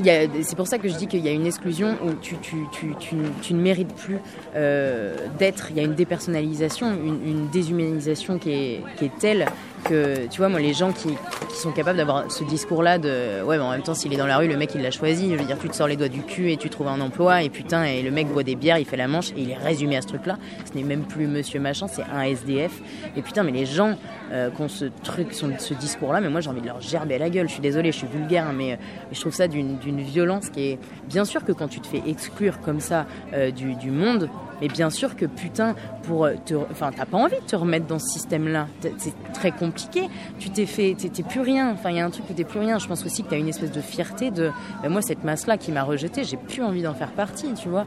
[0.03, 3.93] C'est pour ça que je dis qu'il y a une exclusion où tu, ne mérites
[3.93, 4.17] plus
[4.55, 5.67] euh, d'être.
[5.69, 9.47] Il y a une dépersonnalisation, une, déshumanisation qui est telle
[9.83, 11.09] que, tu vois, moi, les gens qui,
[11.49, 14.37] sont capables d'avoir ce discours-là de ouais, mais en même temps, s'il est dans la
[14.37, 15.31] rue, le mec il l'a choisi.
[15.31, 17.43] Je veux dire, tu te sors les doigts du cul et tu trouves un emploi,
[17.43, 19.57] et putain, et le mec boit des bières, il fait la manche, et il est
[19.57, 20.37] résumé à ce truc-là.
[20.65, 22.71] Ce n'est même plus monsieur machin, c'est un SDF.
[23.15, 23.95] Et putain, mais les gens
[24.31, 27.15] euh, qui ont ce truc, sont, ce discours-là, mais moi j'ai envie de leur gerber
[27.15, 27.47] à la gueule.
[27.47, 28.79] Je suis désolée, je suis vulgaire, hein, mais,
[29.11, 30.79] je trouve ça d'une violence qui est.
[31.07, 34.29] Bien sûr que quand tu te fais exclure comme ça euh, du monde,
[34.61, 37.99] mais bien sûr que putain, pour te, enfin, t'as pas envie de te remettre dans
[37.99, 38.67] ce système-là.
[38.97, 40.07] C'est très compliqué.
[40.39, 41.71] Tu t'es fait, t'es plus rien.
[41.71, 42.79] Enfin, il y a un truc où t'es plus rien.
[42.79, 44.51] Je pense aussi que t'as une espèce de fierté de,
[44.83, 47.85] ben moi, cette masse-là qui m'a rejeté, j'ai plus envie d'en faire partie, tu vois.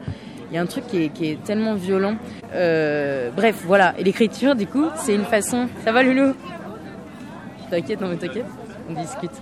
[0.51, 2.17] Il y a un truc qui est, tellement violent.
[2.53, 3.95] Euh, bref, voilà.
[3.99, 5.69] Et l'écriture, du coup, c'est une façon.
[5.85, 6.35] Ça va, Loulou
[7.71, 8.47] T'inquiète, t'inquiète.
[8.89, 9.33] On discute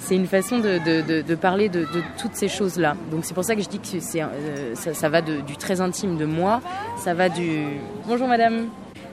[0.00, 1.86] c'est une façon de, parler de,
[2.18, 2.96] toutes ces choses-là.
[3.10, 6.24] Donc c'est pour ça que je dis que euh, ça, va du très intime de
[6.24, 6.60] moi,
[6.96, 7.64] ça va du...
[8.06, 8.66] Bonjour madame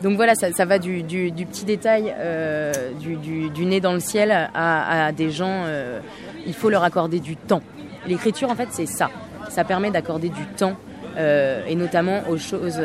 [0.04, 5.32] donc voilà, ça, va du, petit détail euh, du, nez dans le ciel à, des
[5.32, 6.02] gens, euh,
[6.46, 7.64] il faut leur accorder du temps.
[8.06, 9.10] L'écriture, en fait, c'est ça.
[9.50, 10.76] Ça permet d'accorder du temps
[11.18, 12.80] et notamment aux choses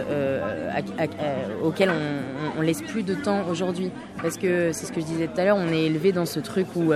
[1.62, 3.91] auxquelles on, on, laisse plus de temps aujourd'hui.
[4.23, 6.41] Parce que c'est ce que je disais tout à l'heure, on est élevé dans ce
[6.41, 6.95] truc où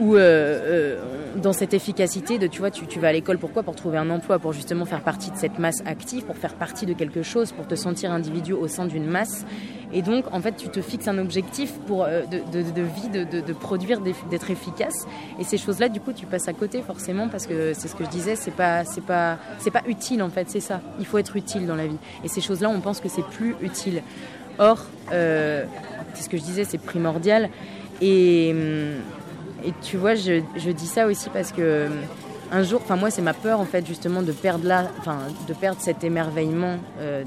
[0.00, 0.96] ou euh, euh,
[1.36, 3.62] dans cette efficacité de tu vois tu, vas à l'école pourquoi?
[3.62, 6.86] Pour trouver un emploi pour justement faire partie de cette masse active pour faire partie
[6.86, 9.44] de quelque chose pour te sentir individu au sein d'une masse.
[9.92, 14.00] Et donc en fait tu te fixes un objectif pour euh, de, vie de, produire
[14.00, 15.06] d'être efficace.
[15.40, 17.96] Et ces choses là du coup tu passes à côté forcément parce que c'est ce
[17.96, 20.80] que je disais c'est pas c'est pas c'est pas utile en fait c'est ça.
[21.00, 21.98] Il faut être utile dans la vie.
[22.24, 24.02] Et ces choses là on pense que c'est plus utile.
[24.58, 27.48] Or c'est ce que je disais c'est primordial.
[28.00, 29.02] Et hum,
[29.64, 31.88] et tu vois, je, je, dis ça aussi parce que euh,
[32.52, 35.52] un jour, enfin moi c'est ma peur en fait justement de perdre là, enfin de
[35.54, 37.24] perdre cet émerveillement euh,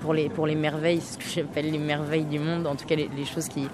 [0.00, 2.94] pour les pour les merveilles, ce que j'appelle les merveilles du monde, en tout cas
[2.94, 3.68] les, choses qui,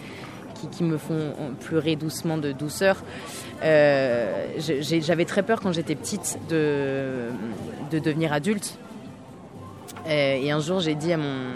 [0.54, 2.96] qui, qui me font pleurer doucement de douceur.
[3.62, 7.28] Euh, J'avais très peur quand j'étais petite de
[7.90, 8.78] de devenir adulte
[10.08, 11.52] et un jour, j'ai dit à mon,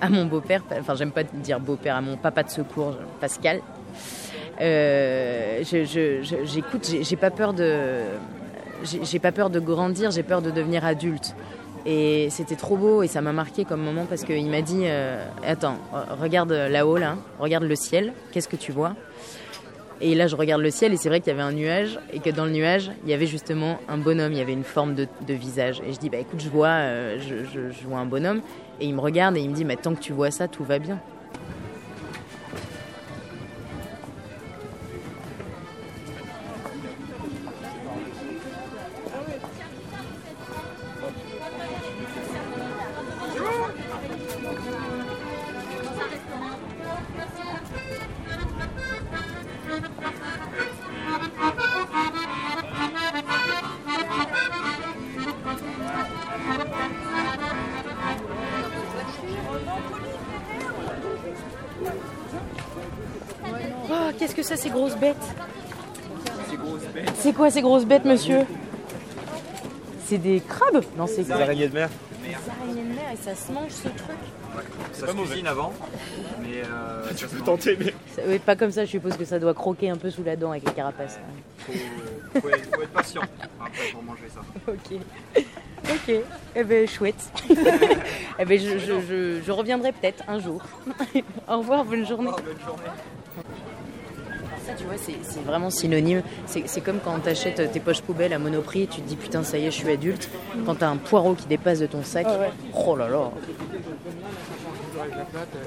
[0.00, 3.60] à mon beau-père, enfin, j'aime pas dire beau-père, à mon papa de secours, Pascal,
[4.60, 8.00] euh, j'écoute, j'ai- pas peur de,
[8.82, 11.34] j'ai pas peur de grandir, j'ai peur de devenir adulte.
[11.88, 15.24] Et c'était trop beau et ça m'a marqué comme moment parce qu'il m'a dit euh,
[15.46, 18.94] Attends, re- regarde là-haut, là, regarde le ciel, qu'est-ce que tu vois?
[20.00, 22.18] Et là, je regarde le ciel et c'est vrai qu'il y avait un nuage et
[22.18, 24.94] que dans le nuage, il y avait justement un bonhomme, il y avait une forme
[24.94, 25.80] de, visage.
[25.86, 28.42] Et je dis Bah écoute, je vois, euh, je vois un bonhomme.
[28.80, 30.64] Et il me regarde et il me dit Mais tant que tu vois ça, tout
[30.64, 30.98] va bien.
[67.56, 68.40] Ces grosses bêtes, monsieur
[70.04, 71.88] C'est des crabes Non, c'est Des araignées de mer
[72.22, 74.18] des araignées de mer et ça se mange ce truc
[74.92, 75.72] Ça se cuisine avant,
[76.42, 77.44] mais euh, Faut mange.
[77.44, 77.94] tenter, mais.
[78.14, 80.36] Ça- oui, Pas comme ça, je suppose que ça doit croquer un peu sous la
[80.36, 81.18] dent avec la carapace.
[81.60, 81.72] Faut,
[82.40, 83.22] faut être, faut être patient
[83.58, 84.40] après pour manger ça.
[84.68, 85.00] Ok.
[85.88, 86.14] Ok.
[86.56, 87.32] Eh ben, chouette.
[88.38, 90.60] eh ben, je, je, je, je reviendrai peut-être un jour.
[91.48, 92.30] Au revoir, bonne journée.
[92.30, 92.82] bonne journée.
[94.76, 96.22] Tu vois, c'est vraiment synonyme.
[96.46, 99.58] C'est comme quand t'achètes tes poches poubelles à Monoprix et tu te dis putain, ça
[99.58, 100.28] y est, je suis adulte.
[100.64, 102.26] Quand t'as un poireau qui dépasse de ton sac,
[102.74, 103.30] oh là là.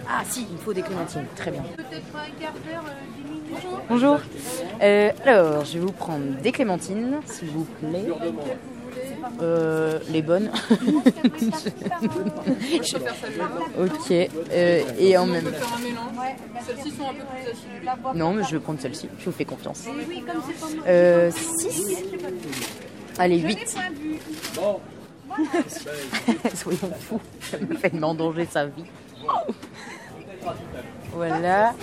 [0.08, 1.26] Ah si, il me faut des clémentines.
[1.36, 1.64] Très bien.
[3.90, 4.20] Bonjour.
[4.82, 8.06] Euh, alors, je vais vous prendre des clémentines, s'il vous plaît.
[9.42, 10.52] Euh, les bonnes.
[12.82, 12.98] Je-
[13.84, 14.30] ok.
[14.52, 15.46] Euh, et en même.
[16.66, 18.16] Celles-ci sont un peu plus acides.
[18.16, 19.10] non, mais je vais prendre celle-ci.
[19.20, 19.86] Je vous fais confiance.
[20.88, 22.04] Euh, 6.
[23.18, 23.78] Allez, 8.
[26.56, 27.22] Soyons fous.
[27.42, 28.84] Ça me fait m'endanger sa vie.
[31.14, 31.74] Voilà.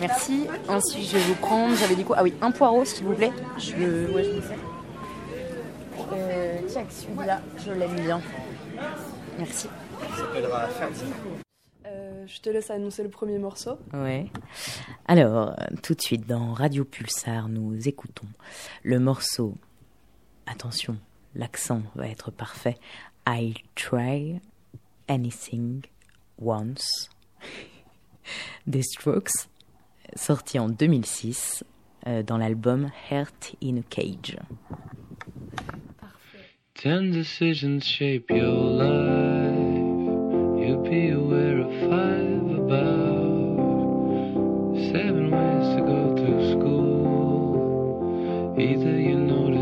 [0.00, 0.46] Merci.
[0.68, 1.74] Ensuite, je vais vous prendre.
[1.76, 2.16] J'avais dit quoi?
[2.18, 3.32] Ah oui, un poireau, s'il vous plaît.
[3.58, 4.12] Je.
[4.12, 4.40] Ouais, je.
[6.12, 8.20] Euh, tiens, celui-là, je l'aime bien.
[9.38, 9.68] Merci.
[10.00, 11.04] Ça s'appellera Ferdi.
[11.86, 13.78] Euh, je te laisse annoncer le premier morceau.
[13.92, 14.30] Ouais.
[15.06, 18.26] Alors, tout de suite, dans Radio Pulsar, nous écoutons
[18.82, 19.54] le morceau.
[20.46, 20.98] Attention,
[21.34, 22.76] l'accent va être parfait.
[23.26, 24.40] I'll try
[25.08, 25.82] anything
[26.40, 27.10] once.
[28.66, 29.48] Des Strokes,
[30.14, 31.64] sorti en 2006
[32.06, 34.36] euh, dans l'album Heart in a Cage.
[36.78, 39.58] Ten decisions shape your life.
[40.62, 43.58] You'll be aware of five about
[44.92, 48.54] seven ways to go through school.
[48.56, 49.57] Either you noticed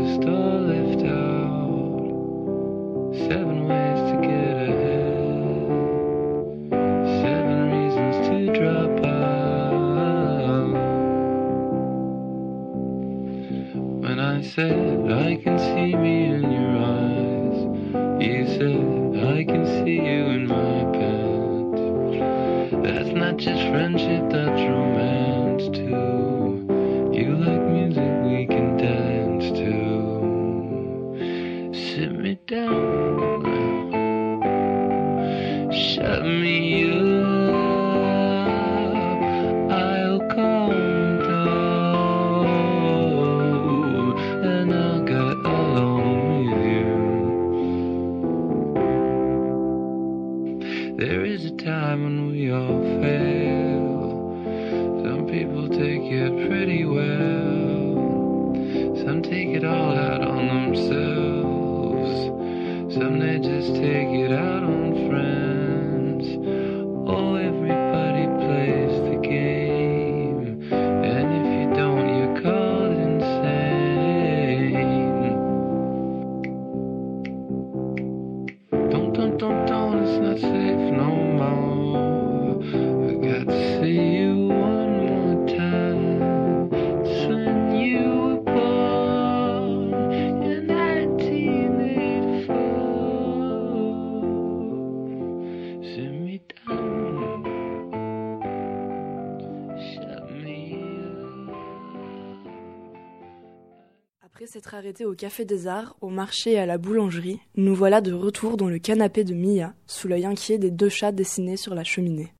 [104.77, 108.57] arrêté au Café des Arts, au marché et à la boulangerie, nous voilà de retour
[108.57, 112.31] dans le canapé de Mia, sous l'œil inquiet des deux chats dessinés sur la cheminée.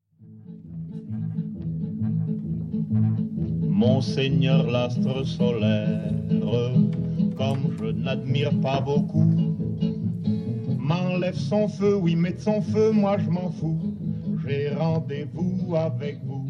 [3.63, 6.11] Monseigneur l'astre solaire,
[7.35, 9.55] comme je n'admire pas beaucoup,
[10.77, 13.95] m'enlève son feu, oui, met son feu, moi je m'en fous.
[14.47, 16.45] J'ai rendez-vous avec vous,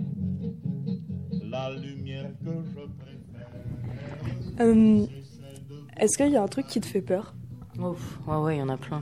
[1.49, 3.07] la lumière que je préfère.
[4.59, 5.05] Euh,
[5.99, 7.33] Est-ce qu'il y a un truc qui te fait peur?
[7.79, 9.01] Ouf, ouais, ouais, il y en a plein.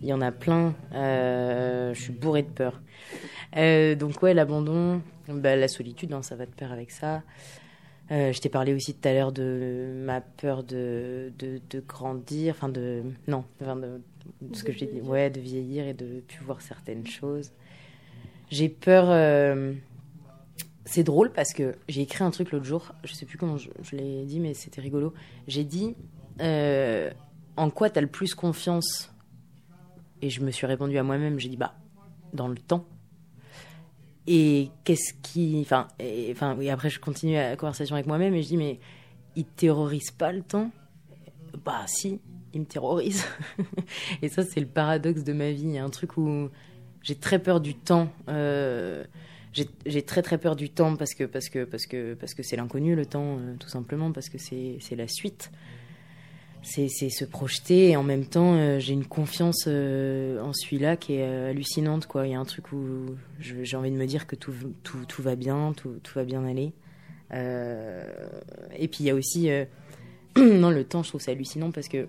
[0.00, 0.74] Il y en a plein.
[0.94, 2.80] Euh, je suis bourrée de peur.
[3.56, 7.22] Euh, donc, ouais, l'abandon, bah, la solitude, hein, ça va de pair avec ça.
[8.10, 12.54] Euh, je t'ai parlé aussi tout à l'heure de ma peur de, de, de grandir,
[12.56, 13.02] enfin de.
[13.26, 14.00] Non, enfin de,
[14.40, 15.00] de ce que j'ai dit.
[15.00, 17.52] Ouais, de vieillir et de plus voir certaines choses.
[18.50, 19.06] J'ai peur.
[20.84, 23.68] C'est drôle parce que j'ai écrit un truc l'autre jour, je sais plus comment je,
[23.92, 25.14] l'ai dit, mais c'était rigolo.
[25.46, 25.94] J'ai dit
[26.40, 27.10] euh,
[27.56, 29.12] En quoi t'as le plus confiance?
[30.22, 31.74] Et je me suis répondu à moi-même j'ai dit Bah,
[32.32, 32.84] dans le temps.
[34.26, 35.60] Et qu'est-ce qui.
[35.60, 38.80] Enfin, et, enfin, oui, après, je continue la conversation avec moi-même et je dis Mais
[39.36, 40.70] il te terrorise pas le temps?
[41.64, 42.20] Bah, si,
[42.54, 43.24] il me terrorise.
[44.22, 45.78] et ça, c'est le paradoxe de ma vie.
[45.78, 46.48] Un truc où
[47.02, 48.08] j'ai très peur du temps.
[48.28, 49.04] euh,
[49.84, 52.56] j'ai très très peur du temps parce que parce que parce que parce que c'est
[52.56, 55.50] l'inconnu le temps euh, tout simplement parce que c'est la suite
[56.62, 61.14] c'est se projeter et en même temps euh, j'ai une confiance euh, en celui-là qui
[61.14, 63.06] est hallucinante quoi il y a un truc où
[63.40, 66.44] j'ai envie de me dire que tout tout, tout va bien tout, tout va bien
[66.46, 66.72] aller
[67.32, 69.50] et puis il y a aussi
[70.36, 72.06] non le temps je trouve ça hallucinant parce que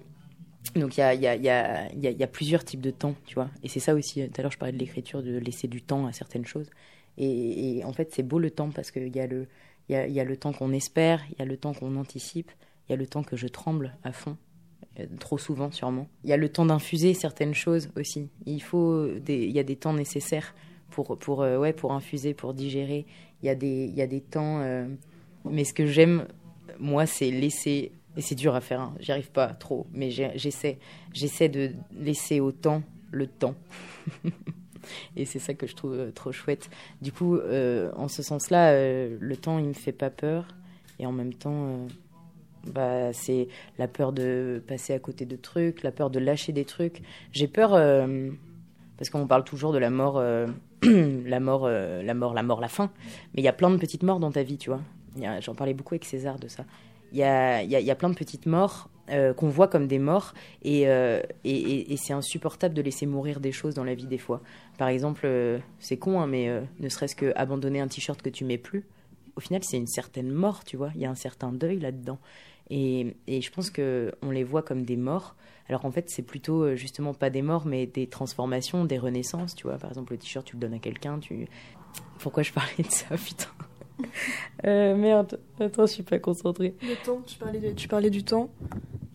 [0.76, 3.50] donc il y a, y, a, y, y a- plusieurs types de temps, tu vois.
[3.64, 6.08] Et c'est ça aussi, tout à l'heure je parlais de l'écriture, de laisser du temps
[6.08, 6.70] à certaines choses.
[7.18, 9.48] Et, en fait c'est beau le temps parce qu'il y, a le-
[9.90, 12.52] y y a le temps qu'on espère, il y a le temps qu'on anticipe,
[12.88, 14.38] il y a le temps que je tremble à fond,
[15.00, 16.08] euh, trop souvent sûrement.
[16.24, 18.30] Il y a le temps d'infuser certaines choses aussi.
[18.46, 20.54] Il, faut des, y a des temps nécessaires
[20.90, 23.06] pour, pour, euh, ouais, pour infuser, pour digérer.
[23.42, 24.62] Il y a des, y a des temps...
[24.62, 24.88] euh,
[25.50, 26.28] mais ce que j'aime,
[26.80, 28.96] moi, c'est laisser et c'est dur à faire, hein.
[29.00, 30.78] j'y arrive pas trop, mais j'essaie,
[31.14, 33.56] j'essaie de laisser au temps le temps.
[35.16, 36.70] et c'est ça que je trouve euh, trop chouette.
[37.02, 40.46] Du coup, euh, en ce sens-là, euh, le temps, il me fait pas peur,
[41.00, 41.88] et en même temps,
[42.68, 46.66] bah, c'est la peur de passer à côté de trucs, la peur de lâcher des
[46.66, 47.02] trucs.
[47.32, 47.72] J'ai peur
[48.98, 50.22] parce qu'on parle toujours de la mort,
[50.84, 52.92] la mort, la mort, la mort, la fin.
[53.34, 54.82] Mais il y a plein de petites morts dans ta vie, tu vois.
[55.42, 56.64] J'en parlais beaucoup avec César de ça.
[57.12, 59.68] Il y a, y a- il y a plein de petites morts euh, qu'on voit
[59.68, 63.96] comme des morts et, euh, et, c'est insupportable de laisser mourir des choses dans la
[63.96, 64.42] vie des fois.
[64.78, 68.46] Par exemple, euh, c'est con, hein, mais ne serait-ce que abandonner un t-shirt que tu
[68.46, 68.86] mets plus,
[69.36, 70.90] au final, c'est une certaine mort, tu vois.
[70.96, 72.18] Il y a un certain deuil là-dedans.
[72.70, 75.36] Et, je pense que on les voit comme des morts.
[75.68, 79.68] Alors en fait, c'est plutôt justement pas des morts, mais des transformations, des renaissances, tu
[79.68, 79.78] vois.
[79.78, 81.48] Par exemple, le t-shirt, tu le donnes à quelqu'un, tu.
[82.20, 83.50] Pourquoi je parlais de ça, putain?
[84.66, 86.74] Euh, Merde, attends, je suis pas concentrée.
[86.82, 88.50] Le temps, tu parlais, de- tu parlais du temps.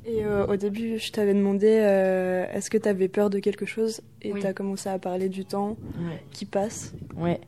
[0.05, 3.65] Et euh, au début, je t'avais demandé euh, est-ce que tu avais peur de quelque
[3.67, 4.01] chose?
[4.23, 4.41] Et Oui.
[4.41, 6.23] tu as commencé à parler du temps Ouais.
[6.33, 6.95] qui passe.
[7.17, 7.41] Ouais.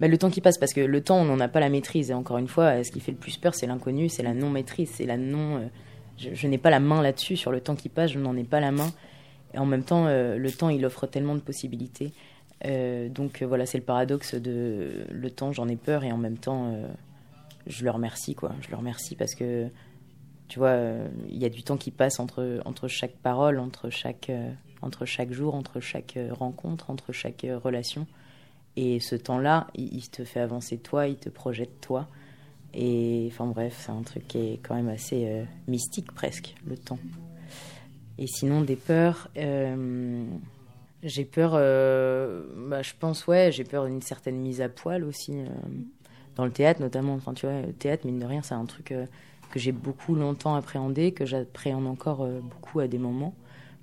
[0.00, 2.10] Bah, le temps qui passe, parce que le temps, on n'en a pas la maîtrise.
[2.10, 4.90] Et encore une fois, ce qui fait le plus peur, c'est l'inconnu, c'est la non-maîtrise,
[4.94, 5.56] c'est la non.
[5.56, 5.60] euh,
[6.18, 8.44] je je n'ai pas la main là-dessus, sur le temps qui passe, je n'en ai
[8.44, 8.90] pas la main.
[9.54, 12.12] Et en même temps, euh, le temps, il offre tellement de possibilités.
[12.64, 16.16] Euh, donc euh, voilà, c'est le paradoxe de le temps, j'en ai peur, et en
[16.16, 16.86] même temps, euh,
[17.66, 18.52] je le remercie, quoi.
[18.62, 19.68] Je le remercie parce que,
[20.48, 20.76] tu vois,
[21.28, 24.30] il y a du temps qui passe entre, entre chaque parole, entre chaque,
[24.80, 28.06] entre chaque jour, entre chaque rencontre, entre chaque relation.
[28.76, 32.06] Et ce temps-là, il, il te fait avancer toi, il te projette toi.
[32.74, 36.98] Et enfin bref, c'est un truc qui est quand même assez mystique presque, le temps.
[38.18, 39.28] Et sinon, des peurs.
[41.06, 45.04] Euh, j'ai peur, euh, bah, je pense, ouais, j'ai peur d'une certaine mise à poil
[45.04, 45.32] aussi.
[45.32, 45.46] euh,
[46.36, 47.14] dans le théâtre notamment.
[47.14, 49.06] Enfin, tu vois, le théâtre, mine de rien, c'est un truc euh,
[49.50, 53.34] que j'ai beaucoup longtemps appréhendé, que j'appréhende encore euh, beaucoup à des moments.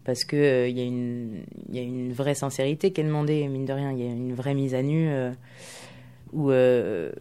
[0.06, 3.92] Parce qu'il il y, y a une vraie sincérité qui est demandée, mine de rien.
[3.92, 5.10] Il y a une vraie mise à nu.
[5.10, 5.32] euh,
[6.34, 7.12] où euh,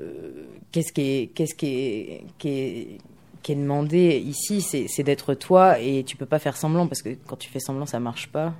[0.72, 2.99] qu'est-ce qui est, qu'est-ce qui est,
[3.49, 7.37] est, demandé ici, c'est d'être toi et tu peux pas faire semblant parce que quand
[7.37, 8.55] tu fais semblant, ça marche pas.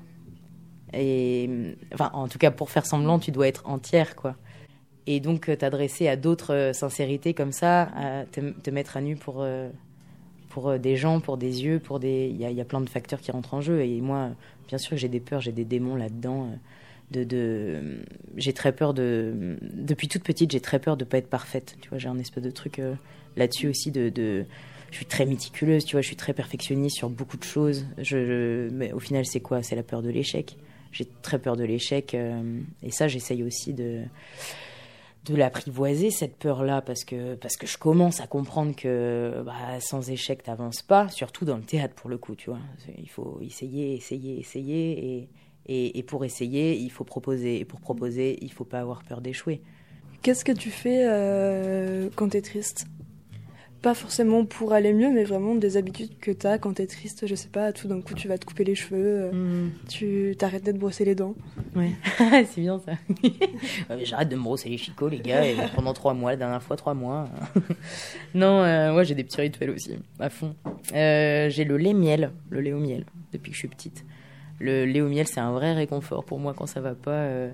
[0.95, 4.37] Enfin, en tout cas, pour faire semblant, tu dois être entière, quoi.
[5.07, 7.91] Et donc, euh, t'adresser à d'autres euh, sincérités comme ça,
[8.31, 9.69] te, mettre à nu pour, euh,
[10.49, 12.29] pour des gens, pour des yeux, pour des.
[12.29, 13.83] Il y y a plein de facteurs qui rentrent en jeu.
[13.83, 14.31] Et moi,
[14.69, 16.51] bien sûr, j'ai des peurs, j'ai des démons là-dedans.
[17.11, 18.05] De, de...
[18.37, 19.57] J'ai très peur de.
[19.61, 21.77] Depuis toute petite, j'ai très peur de pas être parfaite.
[21.81, 22.81] Tu vois, j'ai un espèce de truc
[23.37, 24.13] là-dessus aussi de.
[24.91, 27.87] je suis très méticuleuse, tu vois, je suis très perfectionniste sur beaucoup de choses.
[28.13, 29.63] Mais au final, c'est quoi?
[29.63, 30.57] C'est la peur de l'échec.
[30.93, 32.15] J'ai très peur de l'échec.
[32.15, 34.03] euh, et ça, j'essaye aussi de,
[35.25, 40.11] de l'apprivoiser, cette peur-là, parce que, parce que je commence à comprendre que bah, sans
[40.11, 42.61] échec, t'avances pas, surtout dans le théâtre, pour le coup, tu vois.
[42.99, 45.17] Il faut essayer, essayer, essayer.
[45.17, 45.29] Et,
[45.67, 47.59] et, et pour essayer, il faut proposer.
[47.59, 49.63] Et pour proposer, il faut pas avoir peur d'échouer.
[50.23, 52.87] Qu'est-ce que tu fais euh, quand t'es triste?
[53.83, 57.27] Pas forcément pour aller mieux, mais vraiment des habitudes que t'as quand t'es triste.
[57.27, 60.65] Je sais pas, tout d'un coup tu vas te couper les cheveux, euh, tu t'arrêtes
[60.65, 61.35] de te brosser les dents.
[61.75, 61.91] Ouais,
[62.47, 62.93] c'est bien ça.
[63.91, 66.63] Ouais, J'arrête de me brosser les chicots, les gars, et pendant trois mois, la dernière
[66.63, 67.29] fois, trois mois.
[68.35, 70.55] non, euh, moi j'ai des petits rituels aussi, à fond.
[70.95, 74.05] Euh, j'ai le lait miel, le lait au miel, depuis que je suis petite.
[74.61, 77.11] Le lait au miel, c'est un vrai réconfort pour moi quand ça va pas.
[77.11, 77.51] euh,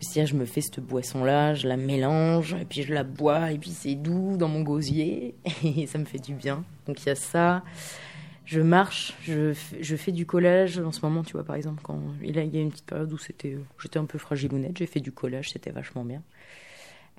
[0.00, 3.58] C'est-à-dire, je me fais cette boisson-là, je la mélange, et puis je la bois, et
[3.58, 5.34] puis c'est doux dans mon gosier,
[5.64, 6.64] et ça me fait du bien.
[6.86, 7.62] Donc il y a ça.
[8.46, 12.00] Je marche, je, je fais du collage en ce moment, tu vois, par exemple, quand
[12.20, 15.12] il y a une petite période où c'était, j'étais un peu fragilounette, j'ai fait du
[15.12, 16.22] collage, c'était vachement bien.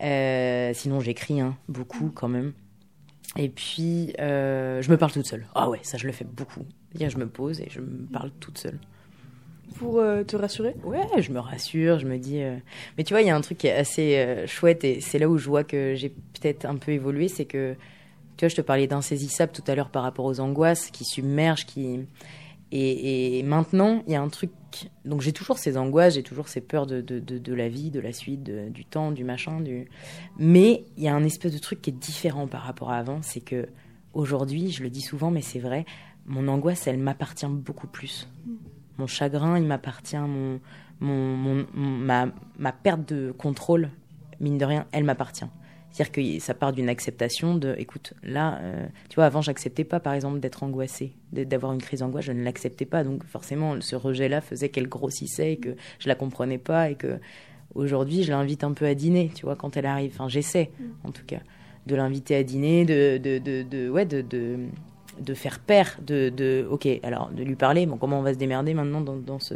[0.02, 2.54] Euh, sinon, j'écris hein, beaucoup quand même.
[3.38, 5.46] Et puis, euh, je me parle toute seule.
[5.56, 6.66] Ah ouais, ça, je le fais beaucoup.
[7.00, 8.80] Je me pose et je me parle toute seule.
[9.78, 10.76] Pour euh, te rassurer?
[10.84, 12.42] Ouais, je me rassure, je me dis.
[12.42, 12.58] euh,
[12.98, 15.18] Mais tu vois, il y a un truc qui est assez euh, chouette et c'est
[15.20, 17.76] là où je vois que j'ai peut-être un peu évolué, c'est que
[18.38, 21.66] tu vois, je te parlais d'insaisissable tout à l'heure par rapport aux angoisses qui submergent,
[21.66, 22.00] qui
[22.72, 24.52] et, et maintenant il y a un truc.
[25.04, 27.92] Donc j'ai toujours ces angoisses, j'ai toujours ces peurs de, de, de, de la vie,
[27.92, 29.90] de la suite, du temps, du machin, du.
[30.38, 33.22] Mais il y a un espèce de truc qui est différent par rapport à avant,
[33.22, 33.68] c'est que
[34.14, 35.86] aujourd'hui, je le dis souvent, mais c'est vrai,
[36.26, 38.30] mon angoisse, elle m'appartient beaucoup plus
[39.02, 40.60] mon chagrin, il m'appartient, mon,
[41.00, 42.28] mon, ma,
[42.60, 43.90] ma perte de contrôle,
[44.40, 45.46] mine de rien, elle m'appartient.
[45.92, 50.00] C'est-à-dire que ça part d'une acceptation de, écoute, là, euh, tu vois, avant, j'acceptais pas,
[50.00, 53.04] par exemple, d'être angoissée, d'avoir une crise d'angoisse, je ne l'acceptais pas.
[53.04, 57.20] Donc, forcément, ce rejet-là faisait qu'elle grossissait et que je la comprenais pas et que
[57.76, 60.12] aujourd'hui, je l'invite un peu à dîner, tu vois, quand elle arrive.
[60.14, 60.70] Enfin, j'essaie,
[61.04, 61.40] en tout cas,
[61.88, 64.22] de l'inviter à dîner, de, de, de, de- ouais, de,
[65.20, 68.40] de, faire pair, de, de, ok, alors de lui parler, bon, comment on va se
[68.40, 69.56] démerder maintenant dans, dans ce,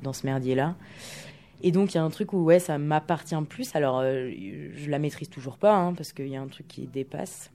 [0.00, 0.74] dans ce merdier-là?
[1.62, 3.74] Et donc il y a un truc où ouais, ça m'appartient plus.
[3.74, 4.30] Alors euh,
[4.74, 7.50] je la maîtrise toujours pas, hein, parce qu'il y a un truc qui dépasse.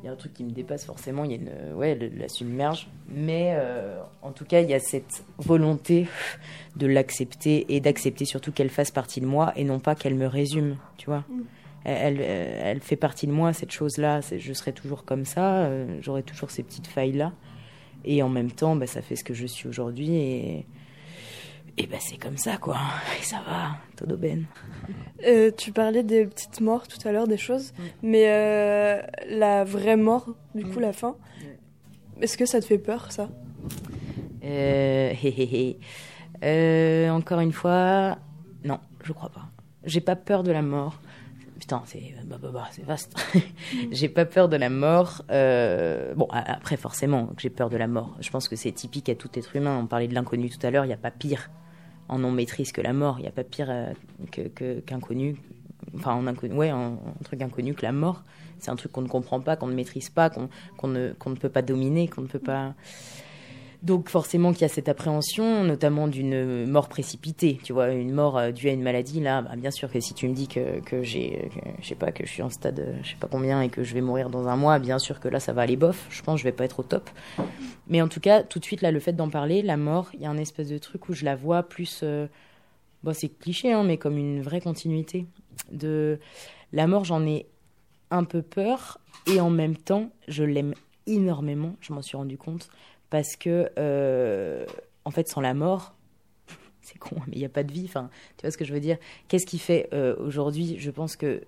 [0.00, 1.24] Il y a un truc qui me dépasse forcément.
[1.24, 2.88] Il y a une, euh, ouais, la submerge.
[3.08, 6.06] Mais euh, en tout cas, il y a cette volonté
[6.76, 10.26] de l'accepter et d'accepter surtout qu'elle fasse partie de moi et non pas qu'elle me
[10.26, 11.24] résume, tu vois?
[11.28, 11.42] Elle,
[11.84, 14.20] elle, elle fait partie de moi, cette chose-là.
[14.36, 15.64] Je serai toujours comme ça.
[15.64, 17.32] euh, J'aurai toujours ces petites failles-là.
[18.04, 20.14] Et en même temps, bah, ça fait ce que je suis aujourd'hui.
[20.14, 20.66] Et,
[21.76, 22.78] et bah, c'est comme ça, quoi.
[23.20, 24.44] Et ça va, todo ben.
[25.26, 27.72] Euh, tu parlais des petites morts tout à l'heure, des choses,
[28.02, 29.00] mais euh,
[29.30, 31.16] la vraie mort, du coup, la fin,
[32.20, 33.28] est-ce que ça te fait peur, ça?
[34.44, 35.12] Euh.
[36.44, 38.18] Euh, encore une fois,
[38.64, 39.48] non, je crois pas.
[39.84, 41.00] J'ai pas peur de la mort.
[41.84, 43.14] C'est bah, bah, bah, c'est vaste.
[43.90, 45.22] j'ai pas peur de la mort.
[45.30, 48.16] Euh, bon, après, forcément, j'ai peur de la mort.
[48.20, 49.78] Je pense que c'est typique à tout être humain.
[49.78, 50.84] On parlait de l'inconnu tout à l'heure.
[50.84, 51.50] Il n'y a pas pire
[52.08, 53.18] en non maîtrise que la mort.
[53.18, 53.92] Il n'y a pas pire euh,
[54.86, 55.36] qu'inconnu.
[55.94, 58.24] Enfin, en inconnu, ouais, en, truc inconnu que la mort.
[58.58, 61.62] C'est un truc qu'on ne comprend pas, qu'on ne maîtrise pas, qu'on ne peut pas
[61.62, 62.74] dominer, qu'on ne peut pas.
[63.82, 68.36] Donc forcément qu'il y a cette appréhension, notamment d'une mort précipitée, tu vois, une mort
[68.36, 69.20] euh, due à une maladie.
[69.20, 71.48] Là, bah, bien sûr que si tu me dis que, que j'ai,
[71.80, 73.84] je sais pas, que je suis en stade, euh, je sais pas combien et que
[73.84, 76.06] je vais mourir dans un mois, bien sûr que là, ça va aller bof.
[76.10, 77.08] Je pense que je vais pas être au top.
[77.86, 80.22] Mais en tout cas, tout de suite là, le fait d'en parler, la mort, il
[80.22, 82.26] y a un espèce de truc où je la vois plus, euh,
[83.04, 85.26] bon, c'est cliché, hein, mais comme une vraie continuité.
[85.70, 86.18] De
[86.72, 87.46] la mort, j'en ai
[88.10, 88.98] un peu peur
[89.32, 90.74] et en même temps, je l'aime
[91.06, 91.76] énormément.
[91.80, 92.68] Je m'en suis rendu compte
[93.10, 94.66] parce que euh,
[95.04, 95.94] en fait sans la mort
[96.82, 98.72] c'est con mais il n'y a pas de vie enfin tu vois ce que je
[98.72, 98.98] veux dire?
[99.28, 101.42] Qu'est-ce qui fait euh, aujourd'hui je pense que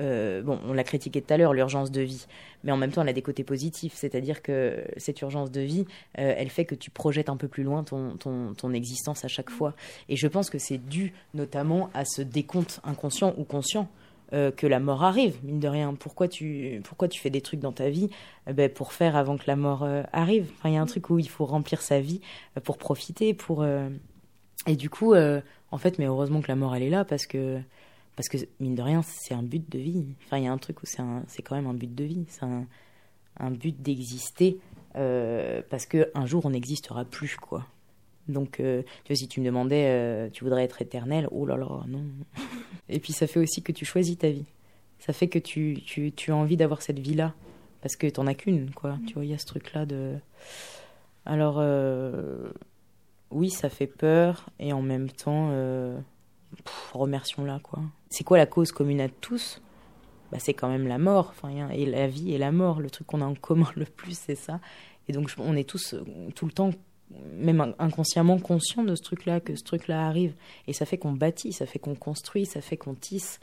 [0.00, 2.26] euh, bon on l'a critiqué tout à l'heure l'urgence de vie
[2.62, 5.86] mais en même temps elle a des côtés positifs c'est-à-dire que cette urgence de vie
[6.14, 9.74] elle fait que tu projettes un peu plus loin ton, ton existence à chaque fois.
[10.08, 13.88] Et je pense que c'est dû notamment à ce décompte inconscient ou conscient
[14.32, 15.94] euh, que la mort arrive, mine de rien.
[15.94, 18.10] Pourquoi tu, pourquoi tu fais des trucs dans ta vie
[18.48, 20.50] Eh ben, Pour faire avant que la mort euh, arrive?
[20.58, 22.20] Enfin, il y a un truc où il faut remplir sa vie
[22.56, 23.34] euh, pour profiter.
[23.34, 23.88] pour euh,
[24.66, 27.26] Et du coup, euh, en fait, mais heureusement que la mort, elle est là parce
[27.26, 27.60] que,
[28.16, 30.04] parce que mine de rien, c'est un but de vie.
[30.26, 32.04] Enfin, il y a un truc où c'est, un, c'est quand même un but de
[32.04, 32.24] vie.
[32.28, 32.66] C'est un,
[33.38, 34.58] un but d'exister
[34.96, 37.64] euh, parce qu'un jour, on n'existera plus, quoi.
[38.28, 41.56] Donc, euh, tu vois, si tu me demandais, euh, tu voudrais être éternel, oh là
[41.56, 42.04] là, non.
[42.88, 44.46] Et puis, ça fait aussi que tu choisis ta vie.
[44.98, 47.34] Ça fait que tu, tu, as envie d'avoir cette vie-là.
[47.82, 48.98] parce que t'en as qu'une, quoi.
[49.06, 50.14] Tu vois, il y a ce truc-là de.
[51.24, 52.50] Alors, euh,
[53.30, 55.50] oui, ça fait peur, et en même temps,
[56.92, 57.80] remercions-la, quoi.
[58.10, 59.60] C'est quoi la cause commune à tous?
[60.32, 62.80] Bah, C'est quand même la mort, enfin, a- et la vie et la mort.
[62.80, 64.60] Le truc qu'on a en commun le plus, c'est ça.
[65.08, 65.94] Et donc, on est tous,
[66.34, 66.70] tout le temps,
[67.32, 70.34] même in- inconsciemment conscients de ce truc-là, que ce truc-là arrive.
[70.66, 73.40] Et ça fait qu'on bâtit, ça fait qu'on construit, ça fait qu'on tisse.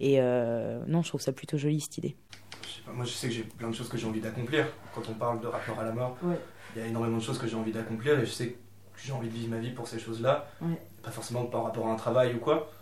[0.00, 2.16] Et euh, non, je trouve ça plutôt joli, cette idée.
[2.62, 4.66] Je sais pas, moi je sais que j'ai plein de choses que j'ai envie d'accomplir.
[4.94, 6.38] Quand on parle de rapport à la mort, Ouais.
[6.74, 8.58] il y a énormément de choses que j'ai envie d'accomplir et je sais que
[9.02, 10.48] j'ai envie de vivre ma vie pour ces choses-là.
[10.60, 10.76] Ouais.
[11.02, 12.72] Pas forcément par rapport à un travail ou quoi.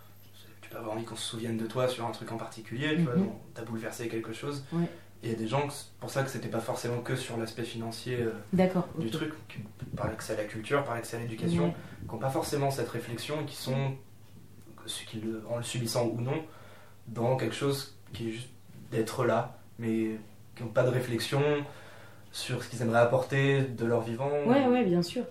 [0.63, 3.03] Tu peux avoir envie qu'on se souvienne de toi sur un truc en particulier, tu
[3.03, 3.25] vois, Mhm.
[3.27, 4.65] dont t'as bouleversé quelque chose.
[4.73, 4.89] Ouais.
[5.23, 7.37] Il y a des gens, que c'est pour ça que c'était pas forcément que sur
[7.37, 8.89] l'aspect financier euh, D'accord.
[8.99, 9.59] du truc, qui,
[9.97, 13.41] par l'accès à la culture, par l'accès à l'éducation, qui n'ont pas forcément cette réflexion
[13.43, 13.93] et qui sont,
[15.09, 16.43] qui le- en le subissant ou non,
[17.07, 18.51] dans quelque chose qui est juste
[18.91, 20.19] d'être là, mais
[20.57, 21.41] qui n'ont pas de réflexion
[22.33, 24.31] sur ce qu'ils aimeraient apporter de leur vivant.
[24.47, 25.25] Ouais, ouais, bien sûr.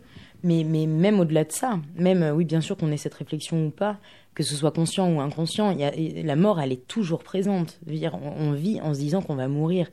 [0.44, 3.68] Mais, mais même au-delà de ça, même, euh, oui, bien sûr qu'on ait cette réflexion
[3.68, 3.98] ou pas,
[4.34, 7.80] que ce soit conscient ou inconscient, la mort, elle est toujours présente.
[7.86, 9.90] Dire, on, vit en se disant qu'on va mourir.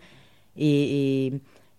[0.57, 1.33] Et,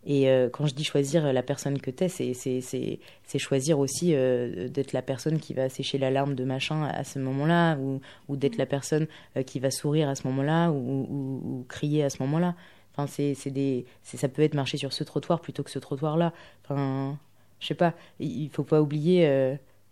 [0.10, 4.91] euh, quand je dis choisir la personne que t'es, c'est, c'est, choisir aussi euh, d'être
[4.91, 9.07] la personne qui va sécher l'alarme de machin à ce moment-là, ou, d'être la personne
[9.38, 12.55] euh, qui va sourire à ce moment-là, ou, ou, crier à ce moment-là.
[12.93, 16.34] Enfin, c'est, des, ça peut être marcher sur ce trottoir plutôt que ce trottoir-là.
[16.66, 17.18] Enfin,
[17.62, 19.26] je sais pas, il faut pas oublier,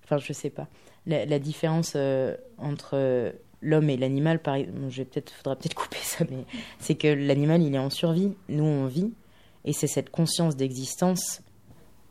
[0.04, 0.68] enfin je sais pas,
[1.08, 3.34] la, la différence euh, entre
[3.64, 6.44] l'homme et l'animal, par bon, je vais peut-être, faudra peut-être couper ça, mais
[6.80, 9.12] c'est que l'animal il est en survie, nous on vit,
[9.66, 11.42] et c'est cette conscience d'existence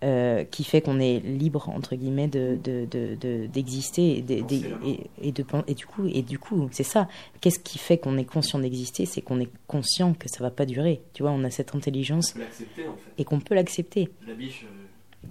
[0.04, 4.42] euh, qui fait qu'on est libre entre guillemets de de- de- de- d'exister et, de-
[4.42, 7.08] de- et, et de et du coup et du coup c'est ça.
[7.40, 9.06] Qu'est-ce qui fait qu'on est conscient d'exister?
[9.06, 11.00] C'est qu'on est conscient que ça va pas durer.
[11.14, 13.10] Tu vois on a cette intelligence peut l'accepter en fait.
[13.16, 14.10] et qu'on peut l'accepter.
[14.28, 14.85] La biche, euh,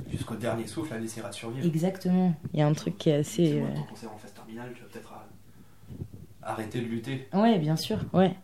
[0.10, 1.66] jusqu'au dernier souffle, elle essaiera de survivre.
[1.66, 2.34] Exactement.
[2.54, 3.60] Il y a un truc qui est C'est assez.
[3.60, 7.28] moi, ton cancer en phase terminale, tu vas peut-être à- arrêter de lutter.
[7.34, 8.00] euh, Ouais, bien sûr.
[8.14, 8.36] Ouais.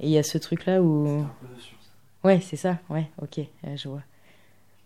[0.00, 1.06] Et il y a ce truc-là où.
[1.06, 1.90] C'est un peu sur ça.
[2.24, 2.78] Ouais, c'est ça.
[2.90, 4.02] Ouais, ok, euh, je vois.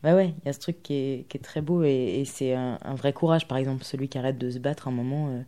[0.02, 2.24] Bah ouais, il y a ce truc qui est, qui est très beau et, et
[2.24, 3.46] c'est un, un vrai courage.
[3.46, 5.42] Par exemple, celui qui arrête de se battre un moment euh,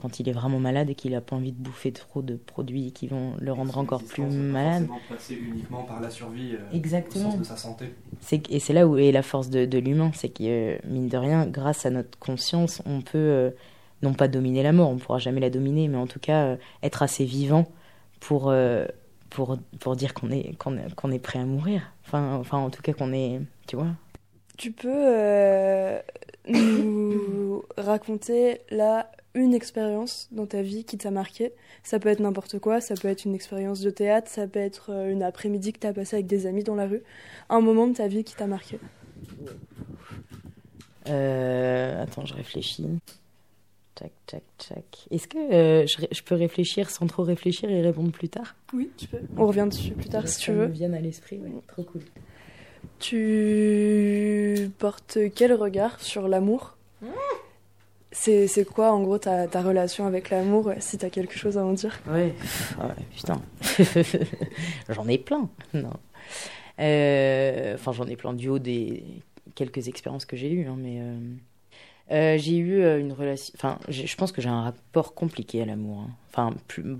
[0.00, 2.92] quand il est vraiment malade et qu'il a pas envie de bouffer trop de produits
[2.92, 4.88] qui vont le rendre encore plus malade.
[5.08, 7.28] passer uniquement par la survie euh, Exactement.
[7.28, 7.86] au sens de sa santé.
[8.20, 11.08] C'est, et c'est là où est la force de, de l'humain, c'est que, euh, mine
[11.08, 13.50] de rien, grâce à notre conscience, on peut, euh,
[14.02, 16.44] non pas dominer la mort, on ne pourra jamais la dominer, mais en tout cas
[16.46, 17.66] euh, être assez vivant
[18.20, 18.86] pour, euh,
[19.30, 21.82] pour, pour dire qu'on est, qu'on, est- qu'on est prêt à mourir.
[22.06, 23.40] Enfin, enfin, en tout cas, qu'on est.
[23.66, 23.88] Tu vois
[24.58, 25.98] Tu peux euh,
[26.48, 31.52] nous raconter là une expérience dans ta vie qui t'a marqué
[31.82, 34.90] Ça peut être n'importe quoi, ça peut être une expérience de théâtre, ça peut être
[34.90, 37.02] euh, une après-midi que t'as passé avec des amis dans la rue.
[37.48, 38.78] Un moment de ta vie qui t'a marqué.
[41.08, 42.86] Euh, Attends, je réfléchis.
[43.94, 44.84] Tac, tac, tac.
[45.10, 48.54] Est-ce que euh, je, peux réfléchir sans trop réfléchir et répondre plus tard?
[48.72, 49.20] Oui, tu peux.
[49.36, 50.72] On revient dessus plus tard si tu Ça me veux.
[50.72, 51.50] vienne à l'esprit, ouais.
[51.68, 52.02] Trop cool.
[52.98, 56.76] Tu portes quel regard sur l'amour?
[57.02, 57.08] C'est
[58.12, 61.72] c'est quoi en gros ta, ta relation avec l'amour, si t'as quelque chose à en
[61.72, 61.98] dire?
[62.08, 62.34] Ouais,
[62.80, 63.40] Ah putain.
[64.88, 65.48] j'en ai plein.
[65.74, 65.92] Non.
[66.78, 69.02] Euh, Enfin, j'en ai plein du haut des
[69.54, 71.18] quelques expériences que j'ai eues, hein, mais euh,
[72.12, 73.52] euh, j'ai eu une relation.
[73.56, 76.00] Enfin, je pense que j'ai un rapport compliqué à l'amour.
[76.00, 76.10] hein.
[76.30, 76.54] Enfin,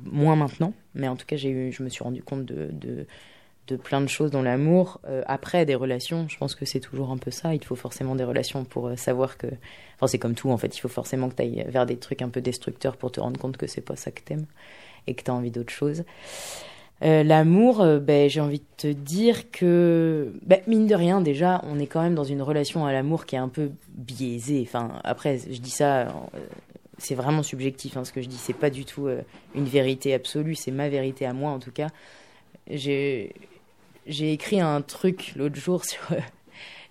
[0.05, 3.07] moins maintenant, mais en tout cas, j'ai eu, je me suis rendu compte de,
[3.69, 5.01] de plein de choses dans l'amour.
[5.09, 7.55] Euh, après, des relations, je pense que c'est toujours un peu ça.
[7.55, 9.47] Il faut forcément des relations pour euh, savoir que.
[9.97, 10.77] Enfin, c'est comme tout, en fait.
[10.77, 13.39] Il faut forcément que tu ailles vers des trucs un peu destructeurs pour te rendre
[13.39, 14.47] compte que c'est pas ça que t'aimes
[15.07, 16.05] et que tu as envie d'autre chose.
[17.03, 21.79] Euh, L'amour, ben, j'ai envie de te dire que, ben, mine de rien, déjà, on
[21.79, 24.65] est quand même dans une relation à l'amour qui est un peu biaisée.
[24.67, 26.15] Enfin, après, je dis ça,
[26.99, 28.37] c'est vraiment subjectif, hein, ce que je dis.
[28.37, 29.09] C'est pas du tout
[29.55, 31.89] une vérité absolue, c'est ma vérité à moi, en tout cas.
[32.71, 33.35] J'ai
[34.07, 36.00] j'ai écrit un truc l'autre jour sur.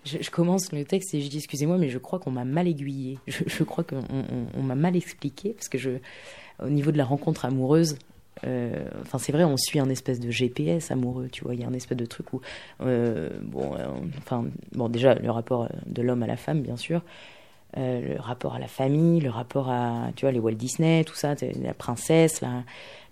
[0.04, 3.18] je, commence le texte et je dis excusez-moi, mais je crois qu'on m'a mal aiguillé.
[3.26, 5.90] Je, crois qu'on on- on m'a mal expliqué parce que je,
[6.62, 7.96] au niveau de la rencontre amoureuse,
[8.44, 11.54] euh, enfin c'est vrai, on suit un espèce de GPS amoureux, tu vois.
[11.54, 12.40] Il y a un espèce de truc où,
[12.80, 13.86] euh, bon, euh,
[14.18, 17.02] enfin, bon, déjà le rapport de l'homme à la femme, bien sûr.
[17.76, 21.34] le rapport à la famille, le rapport à, tu vois, les Walt Disney, tout ça,
[21.62, 22.64] la princesse, la,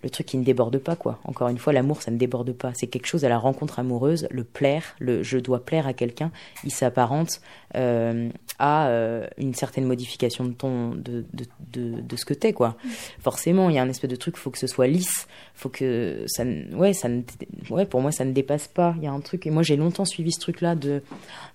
[0.03, 1.19] le truc qui ne déborde pas, quoi.
[1.25, 2.71] Encore une fois, l'amour, ça ne déborde pas.
[2.73, 6.31] C'est quelque chose à la rencontre amoureuse, le plaire, le je dois plaire à quelqu'un,
[6.63, 7.41] il s'apparente
[7.75, 8.29] euh,
[8.59, 12.75] à euh, une certaine modification de ton, de, de, de, ce que t'es, quoi.
[13.19, 16.23] Forcément, il y a un espèce de truc, faut que ce soit lisse, faut que
[16.27, 16.43] ça,
[16.73, 17.21] ouais, ça ne,
[17.69, 18.93] ouais, pour moi, ça ne dépasse pas.
[18.97, 21.01] Il y a un truc, et moi, j'ai longtemps suivi ce truc-là de,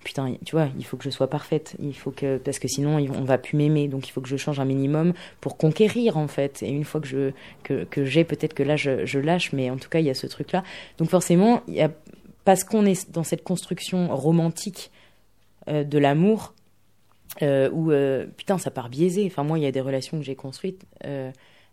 [0.03, 2.97] putain, tu vois, il faut que je sois parfaite, il faut que, parce que sinon,
[2.97, 6.27] on va plus m'aimer, donc il faut que je change un minimum pour conquérir, en
[6.27, 6.61] fait.
[6.63, 7.31] Et une fois que je,
[7.63, 10.13] que, que j'ai, peut-être que là, je, lâche, mais en tout cas, il y a
[10.13, 10.63] ce truc-là.
[10.97, 11.63] Donc forcément,
[12.47, 14.89] parce qu'on est dans cette construction romantique
[15.67, 16.53] euh, de l'amour,
[17.41, 19.25] euh, où euh, putain ça part biaisé.
[19.25, 20.85] Enfin moi il y a des relations que j'ai construites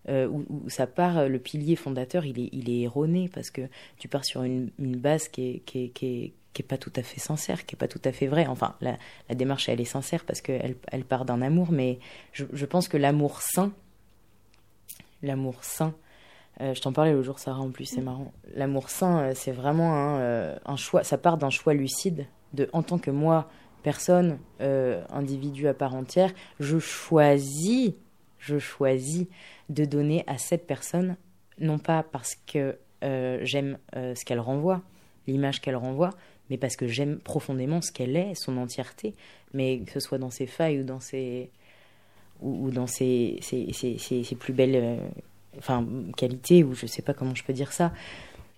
[0.08, 3.62] où, ça part le pilier fondateur il est erroné parce que
[3.98, 7.86] tu pars sur une, base qui est, pas tout à fait sincère, qui est pas
[7.86, 8.48] tout à fait vraie.
[8.48, 8.98] Enfin, la,
[9.32, 12.00] démarche, elle est sincère parce qu'elle elle part d'un amour, mais
[12.32, 13.72] je, je pense que l'amour sain,
[15.22, 15.94] l'amour sain,
[16.61, 18.32] je t'en parlais l'autre jour, Sarah, en plus, c'est marrant.
[18.55, 22.68] L'amour sain, euh, c'est vraiment un, euh, un choix, ça part d'un choix lucide de,
[22.72, 23.48] en tant que moi,
[23.82, 27.92] personne, euh, individu à part entière, je choisis,
[28.38, 29.26] je choisis
[29.68, 31.16] de donner à cette personne,
[31.59, 34.80] non pas parce que euh, j'aime euh, ce qu'elle renvoie,
[35.26, 36.11] l'image qu'elle renvoie,
[36.50, 39.14] mais parce que j'aime profondément ce qu'elle est, son entièreté,
[39.52, 41.50] mais que ce soit dans ses failles ou dans ses,
[42.40, 44.96] ou, ou dans ses, ses, ses- ses- ses plus belles euh,
[45.59, 45.86] enfin,
[46.16, 47.92] qualités, ou je sais pas comment je peux dire ça.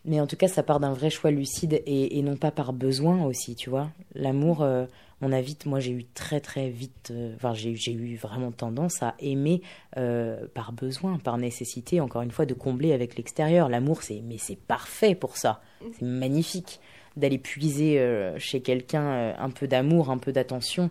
[0.07, 3.25] Mais en tout cas, ça part d'un vrai choix lucide et, non pas par besoin
[3.25, 3.91] aussi, tu vois.
[4.15, 4.87] L'amour, euh,
[5.21, 9.17] on a vite, moi j'ai eu très très vite, euh, j'ai eu vraiment tendance à
[9.19, 9.63] aimer
[9.97, 13.69] euh, par besoin, par nécessité, encore une fois, de combler avec l'extérieur.
[13.69, 15.61] L'amour, c'est mais c'est parfait pour ça,
[15.99, 16.81] c'est magnifique
[17.17, 17.99] d'aller puiser
[18.37, 20.91] chez quelqu'un un peu d'amour, un peu d'attention.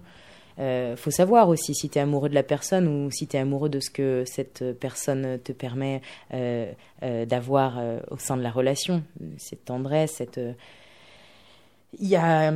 [0.60, 3.40] Euh, faut savoir aussi si tu es amoureux de la personne ou si tu es
[3.40, 6.02] amoureux de ce que cette personne te permet
[6.34, 6.72] euh,
[7.04, 9.04] euh, d'avoir au sein de la relation,
[9.38, 10.40] cette tendresse, cette.
[12.00, 12.54] Il y a.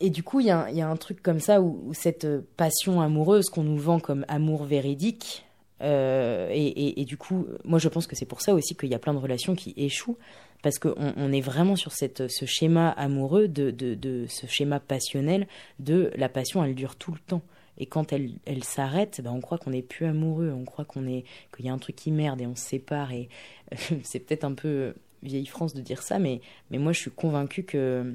[0.00, 2.26] Et du coup, il y, a un- truc comme ça où, cette
[2.56, 5.44] passion amoureuse qu'on nous vend comme amour véridique,
[5.82, 8.94] euh, et, et- du coup, moi je pense que c'est pour ça aussi qu'il y
[8.94, 10.18] a plein de relations qui échouent,
[10.62, 15.46] parce qu'on on est vraiment sur ce schéma amoureux, de, de, ce schéma passionnel
[15.78, 17.42] de la passion, elle dure tout le temps.
[17.80, 21.06] Et quand elle, elle s'arrête, ben on croit qu'on n'est plus amoureux, on croit qu'on
[21.06, 21.24] est
[21.54, 23.12] qu'il y a un truc qui merde et on se sépare.
[23.12, 23.28] Et
[24.02, 27.62] c'est peut-être un peu vieille France de dire ça, mais, mais moi je suis convaincue
[27.64, 28.14] que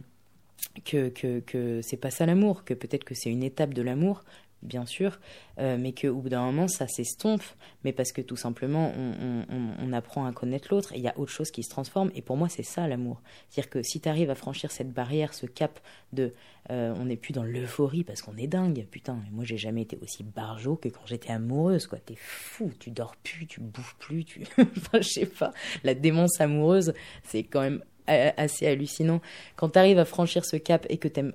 [0.86, 4.24] que, que, que c'est pas ça l'amour, que peut-être que c'est une étape de l'amour,
[4.64, 5.20] bien sûr,
[5.60, 7.44] euh, mais qu'au bout d'un moment ça s'estompe,
[7.84, 11.32] mais parce que tout simplement on, apprend à connaître l'autre et il y a autre
[11.32, 12.10] chose qui se transforme.
[12.16, 13.22] Et pour moi c'est ça l'amour.
[13.50, 15.80] C'est-à-dire que si tu arrives à franchir cette barrière, ce cap
[16.14, 16.34] de
[16.72, 20.00] euh, on n'est plus dans l'euphorie parce qu'on est dingue, putain, moi j'ai jamais été
[20.02, 22.00] aussi barjot que quand j'étais amoureuse, quoi.
[22.00, 24.44] T'es fou, tu dors plus, tu bouffes plus, tu.
[24.58, 25.52] enfin, je sais pas,
[25.84, 26.94] la démence amoureuse,
[27.24, 29.22] c'est quand même a- assez hallucinant.
[29.56, 31.34] Quand tu arrives à franchir ce cap et que t'aimes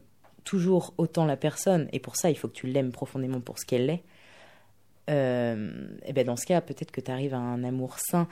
[0.48, 3.66] toujours autant la personne, et pour ça il faut que tu l'aimes profondément pour ce
[3.66, 4.02] qu'elle est,
[5.10, 8.28] euh, et ben dans ce cas peut-être que tu arrives à un amour sain.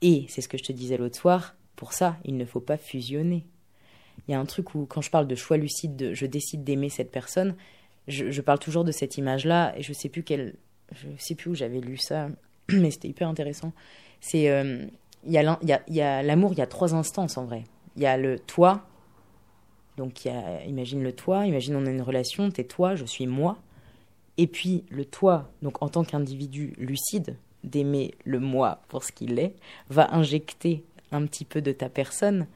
[0.00, 2.78] Et c'est ce que je te disais l'autre soir, pour ça il ne faut pas
[2.78, 3.44] fusionner.
[4.26, 6.64] Il y a un truc où quand je parle de choix lucide, de je décide
[6.64, 7.56] d'aimer cette personne,
[8.08, 10.54] je, parle toujours de cette image-là, et je sais plus quelle,
[10.92, 12.28] je sais plus où j'avais lu ça,
[12.72, 13.72] mais c'était hyper intéressant.
[14.20, 14.86] C'est euh,
[15.24, 17.64] il y a l'in- il y l'amour, y a trois instances en vrai.
[17.96, 18.86] Il y a le toi,
[19.96, 20.28] donc
[20.66, 23.58] imagine le toi, imagine on a une relation, t'es toi, je suis moi.
[24.38, 29.38] Et puis le toi, donc en tant qu'individu lucide, d'aimer le moi pour ce qu'il
[29.38, 29.54] est,
[29.90, 30.82] va injecter
[31.12, 32.46] un petit peu de ta personne,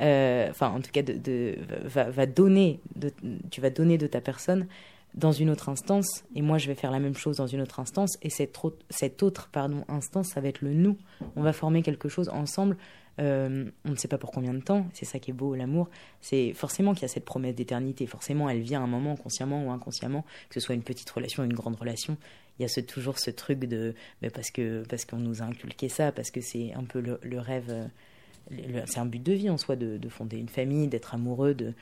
[0.00, 3.12] euh, enfin en tout cas de, va donner, de,
[3.50, 4.66] tu vas donner de ta personne
[5.14, 7.80] dans une autre instance, et moi je vais faire la même chose dans une autre
[7.80, 10.96] instance, et cette, autre- cette autre pardon, instance, ça va être le nous.
[11.36, 12.76] On va former quelque chose ensemble.
[13.18, 15.88] Euh, on ne sait pas pour combien de temps, c'est ça qui est beau, l'amour.
[16.20, 18.06] C'est forcément qu'il y a cette promesse d'éternité.
[18.06, 21.42] Forcément, elle vient à un moment, consciemment ou inconsciemment, que ce soit une petite relation
[21.42, 22.16] ou une grande relation.
[22.58, 23.94] Il y a toujours ce truc de.
[24.22, 27.18] mais parce que parce qu'on nous a inculqué ça, parce que c'est un peu le,
[27.22, 27.70] le rêve.
[27.70, 31.54] euh, c'est un but de vie en soi, de, de fonder une famille, d'être amoureux,
[31.54, 31.74] de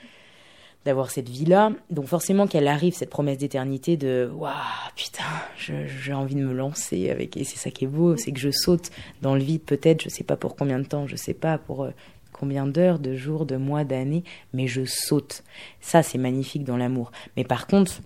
[0.84, 1.72] d'avoir cette vie-là.
[1.90, 4.52] Donc forcément qu'elle arrive, cette promesse d'éternité de «Waouh,
[4.96, 5.24] putain,
[5.56, 8.50] j'ai envie de me lancer avec...» Et c'est ça qui est beau, c'est que je
[8.50, 8.90] saute
[9.22, 11.84] dans le vide peut-être, je sais pas pour combien de temps, je sais pas pour
[11.84, 11.90] euh,
[12.32, 15.42] combien d'heures, de jours, de mois, d'années, mais je saute.
[15.80, 17.12] Ça, c'est magnifique dans l'amour.
[17.36, 18.00] Mais par contre,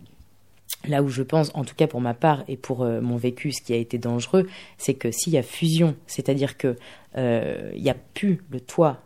[0.86, 3.52] là où je pense, en tout cas pour ma part et pour euh, mon vécu,
[3.52, 6.76] ce qui a été dangereux, c'est que s'il y a fusion, c'est-à-dire que
[7.16, 9.02] euh, il n'y a plus le toi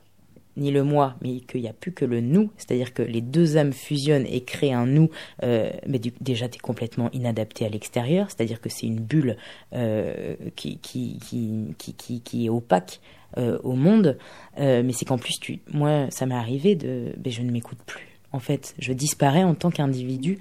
[0.57, 3.57] ni le moi, mais qu'il n'y a plus que le nous, c'est-à-dire que les deux
[3.57, 5.11] âmes fusionnent et créent un nous,
[5.43, 9.37] euh, mais déjà tu es complètement inadapté à l'extérieur, c'est-à-dire que c'est une bulle
[9.73, 11.19] euh, qui, qui,
[11.79, 13.01] qui, qui, est opaque
[13.39, 14.19] euh, au monde,
[14.59, 18.09] mais c'est qu'en plus, tu, moi, ça m'est arrivé de, ben, je ne m'écoute plus.
[18.33, 20.39] En fait, je disparais en tant qu'individu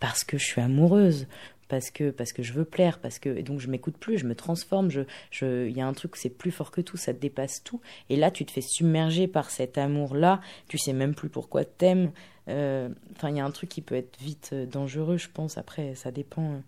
[0.00, 1.26] parce que je suis amoureuse,
[1.72, 4.26] parce que parce que je veux plaire, parce que et donc je m'écoute plus, je
[4.26, 5.00] me transforme, je
[5.30, 7.80] je il y a un truc c'est plus fort que tout, ça te dépasse tout
[8.10, 11.64] et là tu te fais submerger par cet amour là, tu sais même plus pourquoi
[11.64, 12.10] t'aimes.
[12.48, 15.56] Euh, Enfin, il y a un truc qui peut être vite euh, dangereux, je pense.
[15.58, 16.60] Après, ça dépend.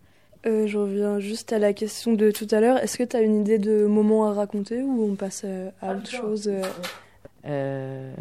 [0.47, 2.79] Euh, je reviens juste à la question de tout à l'heure.
[2.79, 5.95] Est-ce que tu as une idée de moment à raconter ou on passe euh, à
[5.95, 6.63] autre chose euh?
[7.47, 8.15] Euh,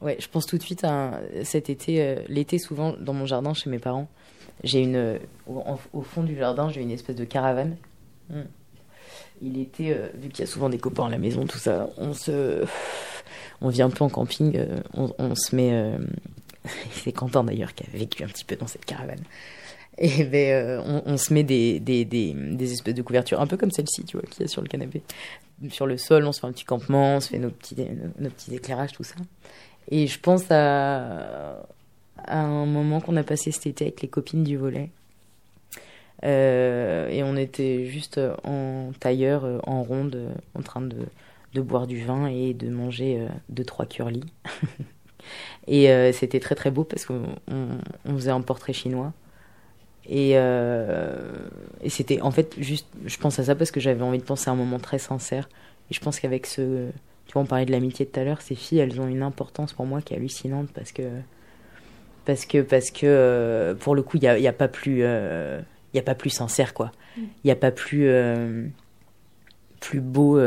[0.00, 3.26] ouais, je pense tout de suite à un- cet été, euh, l'été souvent dans mon
[3.26, 4.08] jardin chez mes parents.
[4.64, 7.76] J'ai une, au, fond du jardin, j'ai une espèce de caravane.
[8.30, 8.40] Mm.
[9.42, 11.88] Il était, euh, vu qu'il y a souvent des copains à la maison, tout ça,
[11.96, 12.64] on se,
[13.60, 15.70] on vient un peu en camping, euh, on, on se met.
[15.72, 15.98] euh,
[16.92, 19.22] c'est Quentin d'ailleurs qui a vécu un petit peu dans cette caravane.
[19.98, 23.46] Et ben, euh, on, on se met des, des, des, des espèces de couvertures, un
[23.46, 25.02] peu comme celle-ci, tu vois, qu'il y a sur le canapé.
[25.70, 28.24] Sur le sol, on se fait un petit campement, on se fait nos petits, nos,
[28.24, 29.14] nos petits éclairages, tout ça.
[29.90, 31.62] Et je pense à,
[32.18, 34.90] à un moment qu'on a passé cet été avec les copines du volet.
[36.24, 40.96] Euh, et on était juste en tailleur, euh, en ronde, euh, en train de,
[41.54, 44.24] de boire du vin et de manger euh, deux, trois curlis.
[45.66, 49.12] et c'était très très beau parce qu'on on, faisait un portrait chinois.
[50.08, 54.24] Et, et c'était en fait juste, je pense à ça parce que j'avais envie de
[54.24, 55.48] penser à un moment très sincère.
[55.90, 56.88] Et je pense qu'avec ce,
[57.26, 59.72] tu vois, on parlait de l'amitié tout à l'heure, ces filles, elles ont une importance
[59.72, 61.04] pour moi qui est hallucinante parce que,
[62.24, 65.00] parce que, parce que euh, pour le coup, il n'y a, y a pas plus,
[65.02, 65.60] euh,
[65.92, 66.92] il y a pas plus sincère quoi.
[67.16, 68.66] Il n'y a pas plus, euh,
[69.80, 70.38] plus beau,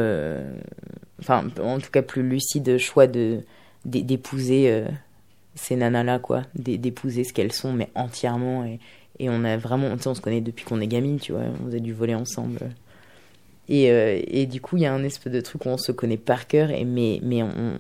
[1.20, 3.42] enfin, en tout cas plus lucide choix de
[3.84, 4.84] d'é- d'épouser
[5.56, 8.80] ces nanas là quoi, d'é- d'épouser ce qu'elles sont mais entièrement et
[9.20, 11.80] et on a vraiment, on se connaît depuis qu'on est gamine, tu vois, on faisait
[11.80, 12.72] du volet ensemble.
[13.70, 16.18] Et, et du coup, il y a un espèce de truc où on se connaît
[16.18, 17.78] par cœur, et mais, mais on,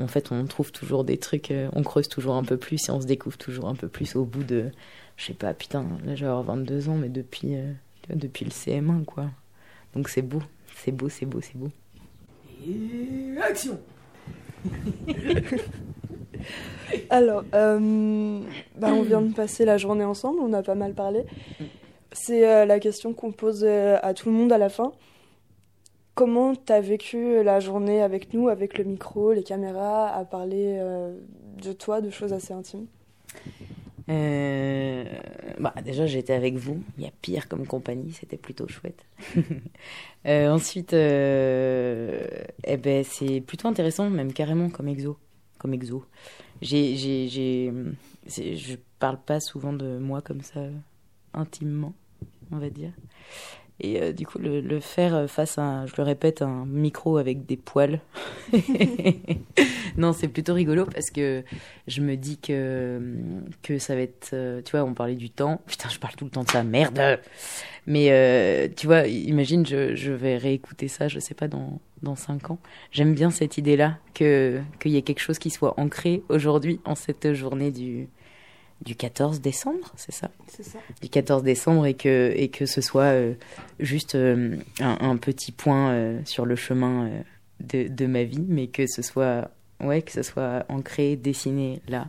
[0.00, 2.92] en fait, on trouve toujours des trucs, euh, on creuse toujours un peu plus, et
[2.92, 4.70] on se découvre toujours un peu plus au bout de,
[5.16, 7.72] je sais pas, putain, là j'ai avoir 22 ans, mais depuis, euh,
[8.10, 9.30] depuis le CM1, quoi.
[9.94, 10.42] Donc c'est beau,
[10.76, 11.70] c'est beau, c'est beau, c'est beau.
[12.66, 13.78] Et action
[17.10, 18.40] Alors, euh,
[18.76, 21.24] bah, on vient de passer la journée ensemble, on a pas mal parlé.
[22.12, 24.92] C'est euh, la question qu'on pose euh, à tout le monde à la fin.
[26.18, 31.16] Comment t'as vécu la journée avec nous, avec le micro, les caméras, à parler euh,
[31.62, 32.88] de toi, de choses assez intimes?
[34.08, 35.04] Euh,
[35.60, 36.82] bah, déjà, j'étais avec vous.
[36.96, 39.06] Il y a pire comme compagnie, c'était plutôt chouette.
[40.26, 45.16] Euh, ensuite, eh ben, c'est plutôt intéressant, même carrément comme exo.
[45.58, 46.04] Comme exo.
[46.60, 47.72] J'ai, j'ai, j'ai,
[48.56, 50.62] je parle pas souvent de moi comme ça,
[51.32, 51.94] intimement,
[52.50, 52.90] on va dire.
[53.80, 57.56] Et euh, du coup, le, faire face à, je le répète, un micro avec des
[57.56, 58.00] poils.
[59.96, 61.44] non, c'est plutôt rigolo parce que
[61.86, 63.00] je me dis que,
[63.62, 64.30] que ça va être.
[64.32, 65.60] euh, Tu vois, on parlait du temps.
[65.66, 67.20] Putain, je parle tout le temps de ça, merde!
[67.86, 72.50] Mais euh, tu vois, imagine, je, vais réécouter ça, je sais pas, dans, dans 5
[72.50, 72.58] ans.
[72.90, 76.94] J'aime bien cette idée-là, que qu'il y ait quelque chose qui soit ancré aujourd'hui, en
[76.94, 78.08] cette journée du,
[78.84, 80.30] du 14 décembre, c'est ça?
[80.48, 80.78] C'est ça.
[81.02, 83.34] du 14 décembre et que, et que ce soit euh,
[83.80, 87.10] juste euh, un, un petit point euh, sur le chemin
[87.60, 89.50] de, de ma vie, mais que ce soit
[89.80, 92.08] ouais que ce soit ancré, dessiné là,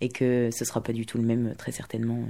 [0.00, 2.20] et que ce sera pas du tout le même très certainement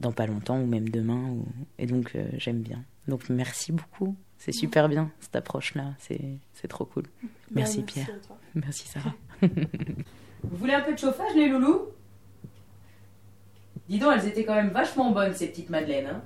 [0.00, 1.28] dans pas longtemps ou même demain.
[1.30, 1.44] Ou...
[1.78, 2.82] Et donc j'aime bien.
[3.06, 6.20] Donc merci beaucoup, c'est super bien cette approche là, c'est
[6.54, 7.04] c'est trop cool.
[7.50, 8.38] Merci, Bah, Pierre, à toi.
[8.54, 9.14] merci Sarah.
[9.42, 11.82] Vous voulez un peu de chauffage, les loulous?
[13.88, 16.06] Dis donc, elles étaient quand même vachement bonnes, ces petites madeleines.
[16.06, 16.22] Hein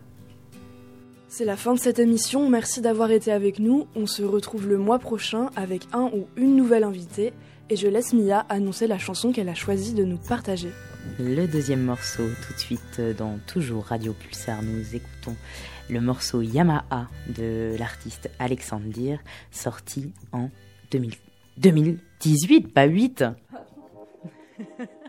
[1.28, 3.86] C'est la fin de cette émission, merci d'avoir été avec nous.
[3.94, 7.32] On se retrouve le mois prochain avec un ou une nouvelle invitée.
[7.70, 10.70] Et je laisse Mia annoncer la chanson qu'elle a choisi de nous partager.
[11.18, 15.36] Le deuxième morceau, tout de suite dans toujours Radio Pulsar, nous écoutons
[15.88, 20.50] le morceau Yamaha de l'artiste Alexandre Dir, sorti en
[20.90, 21.14] 2000
[21.58, 23.24] 2018, pas 8.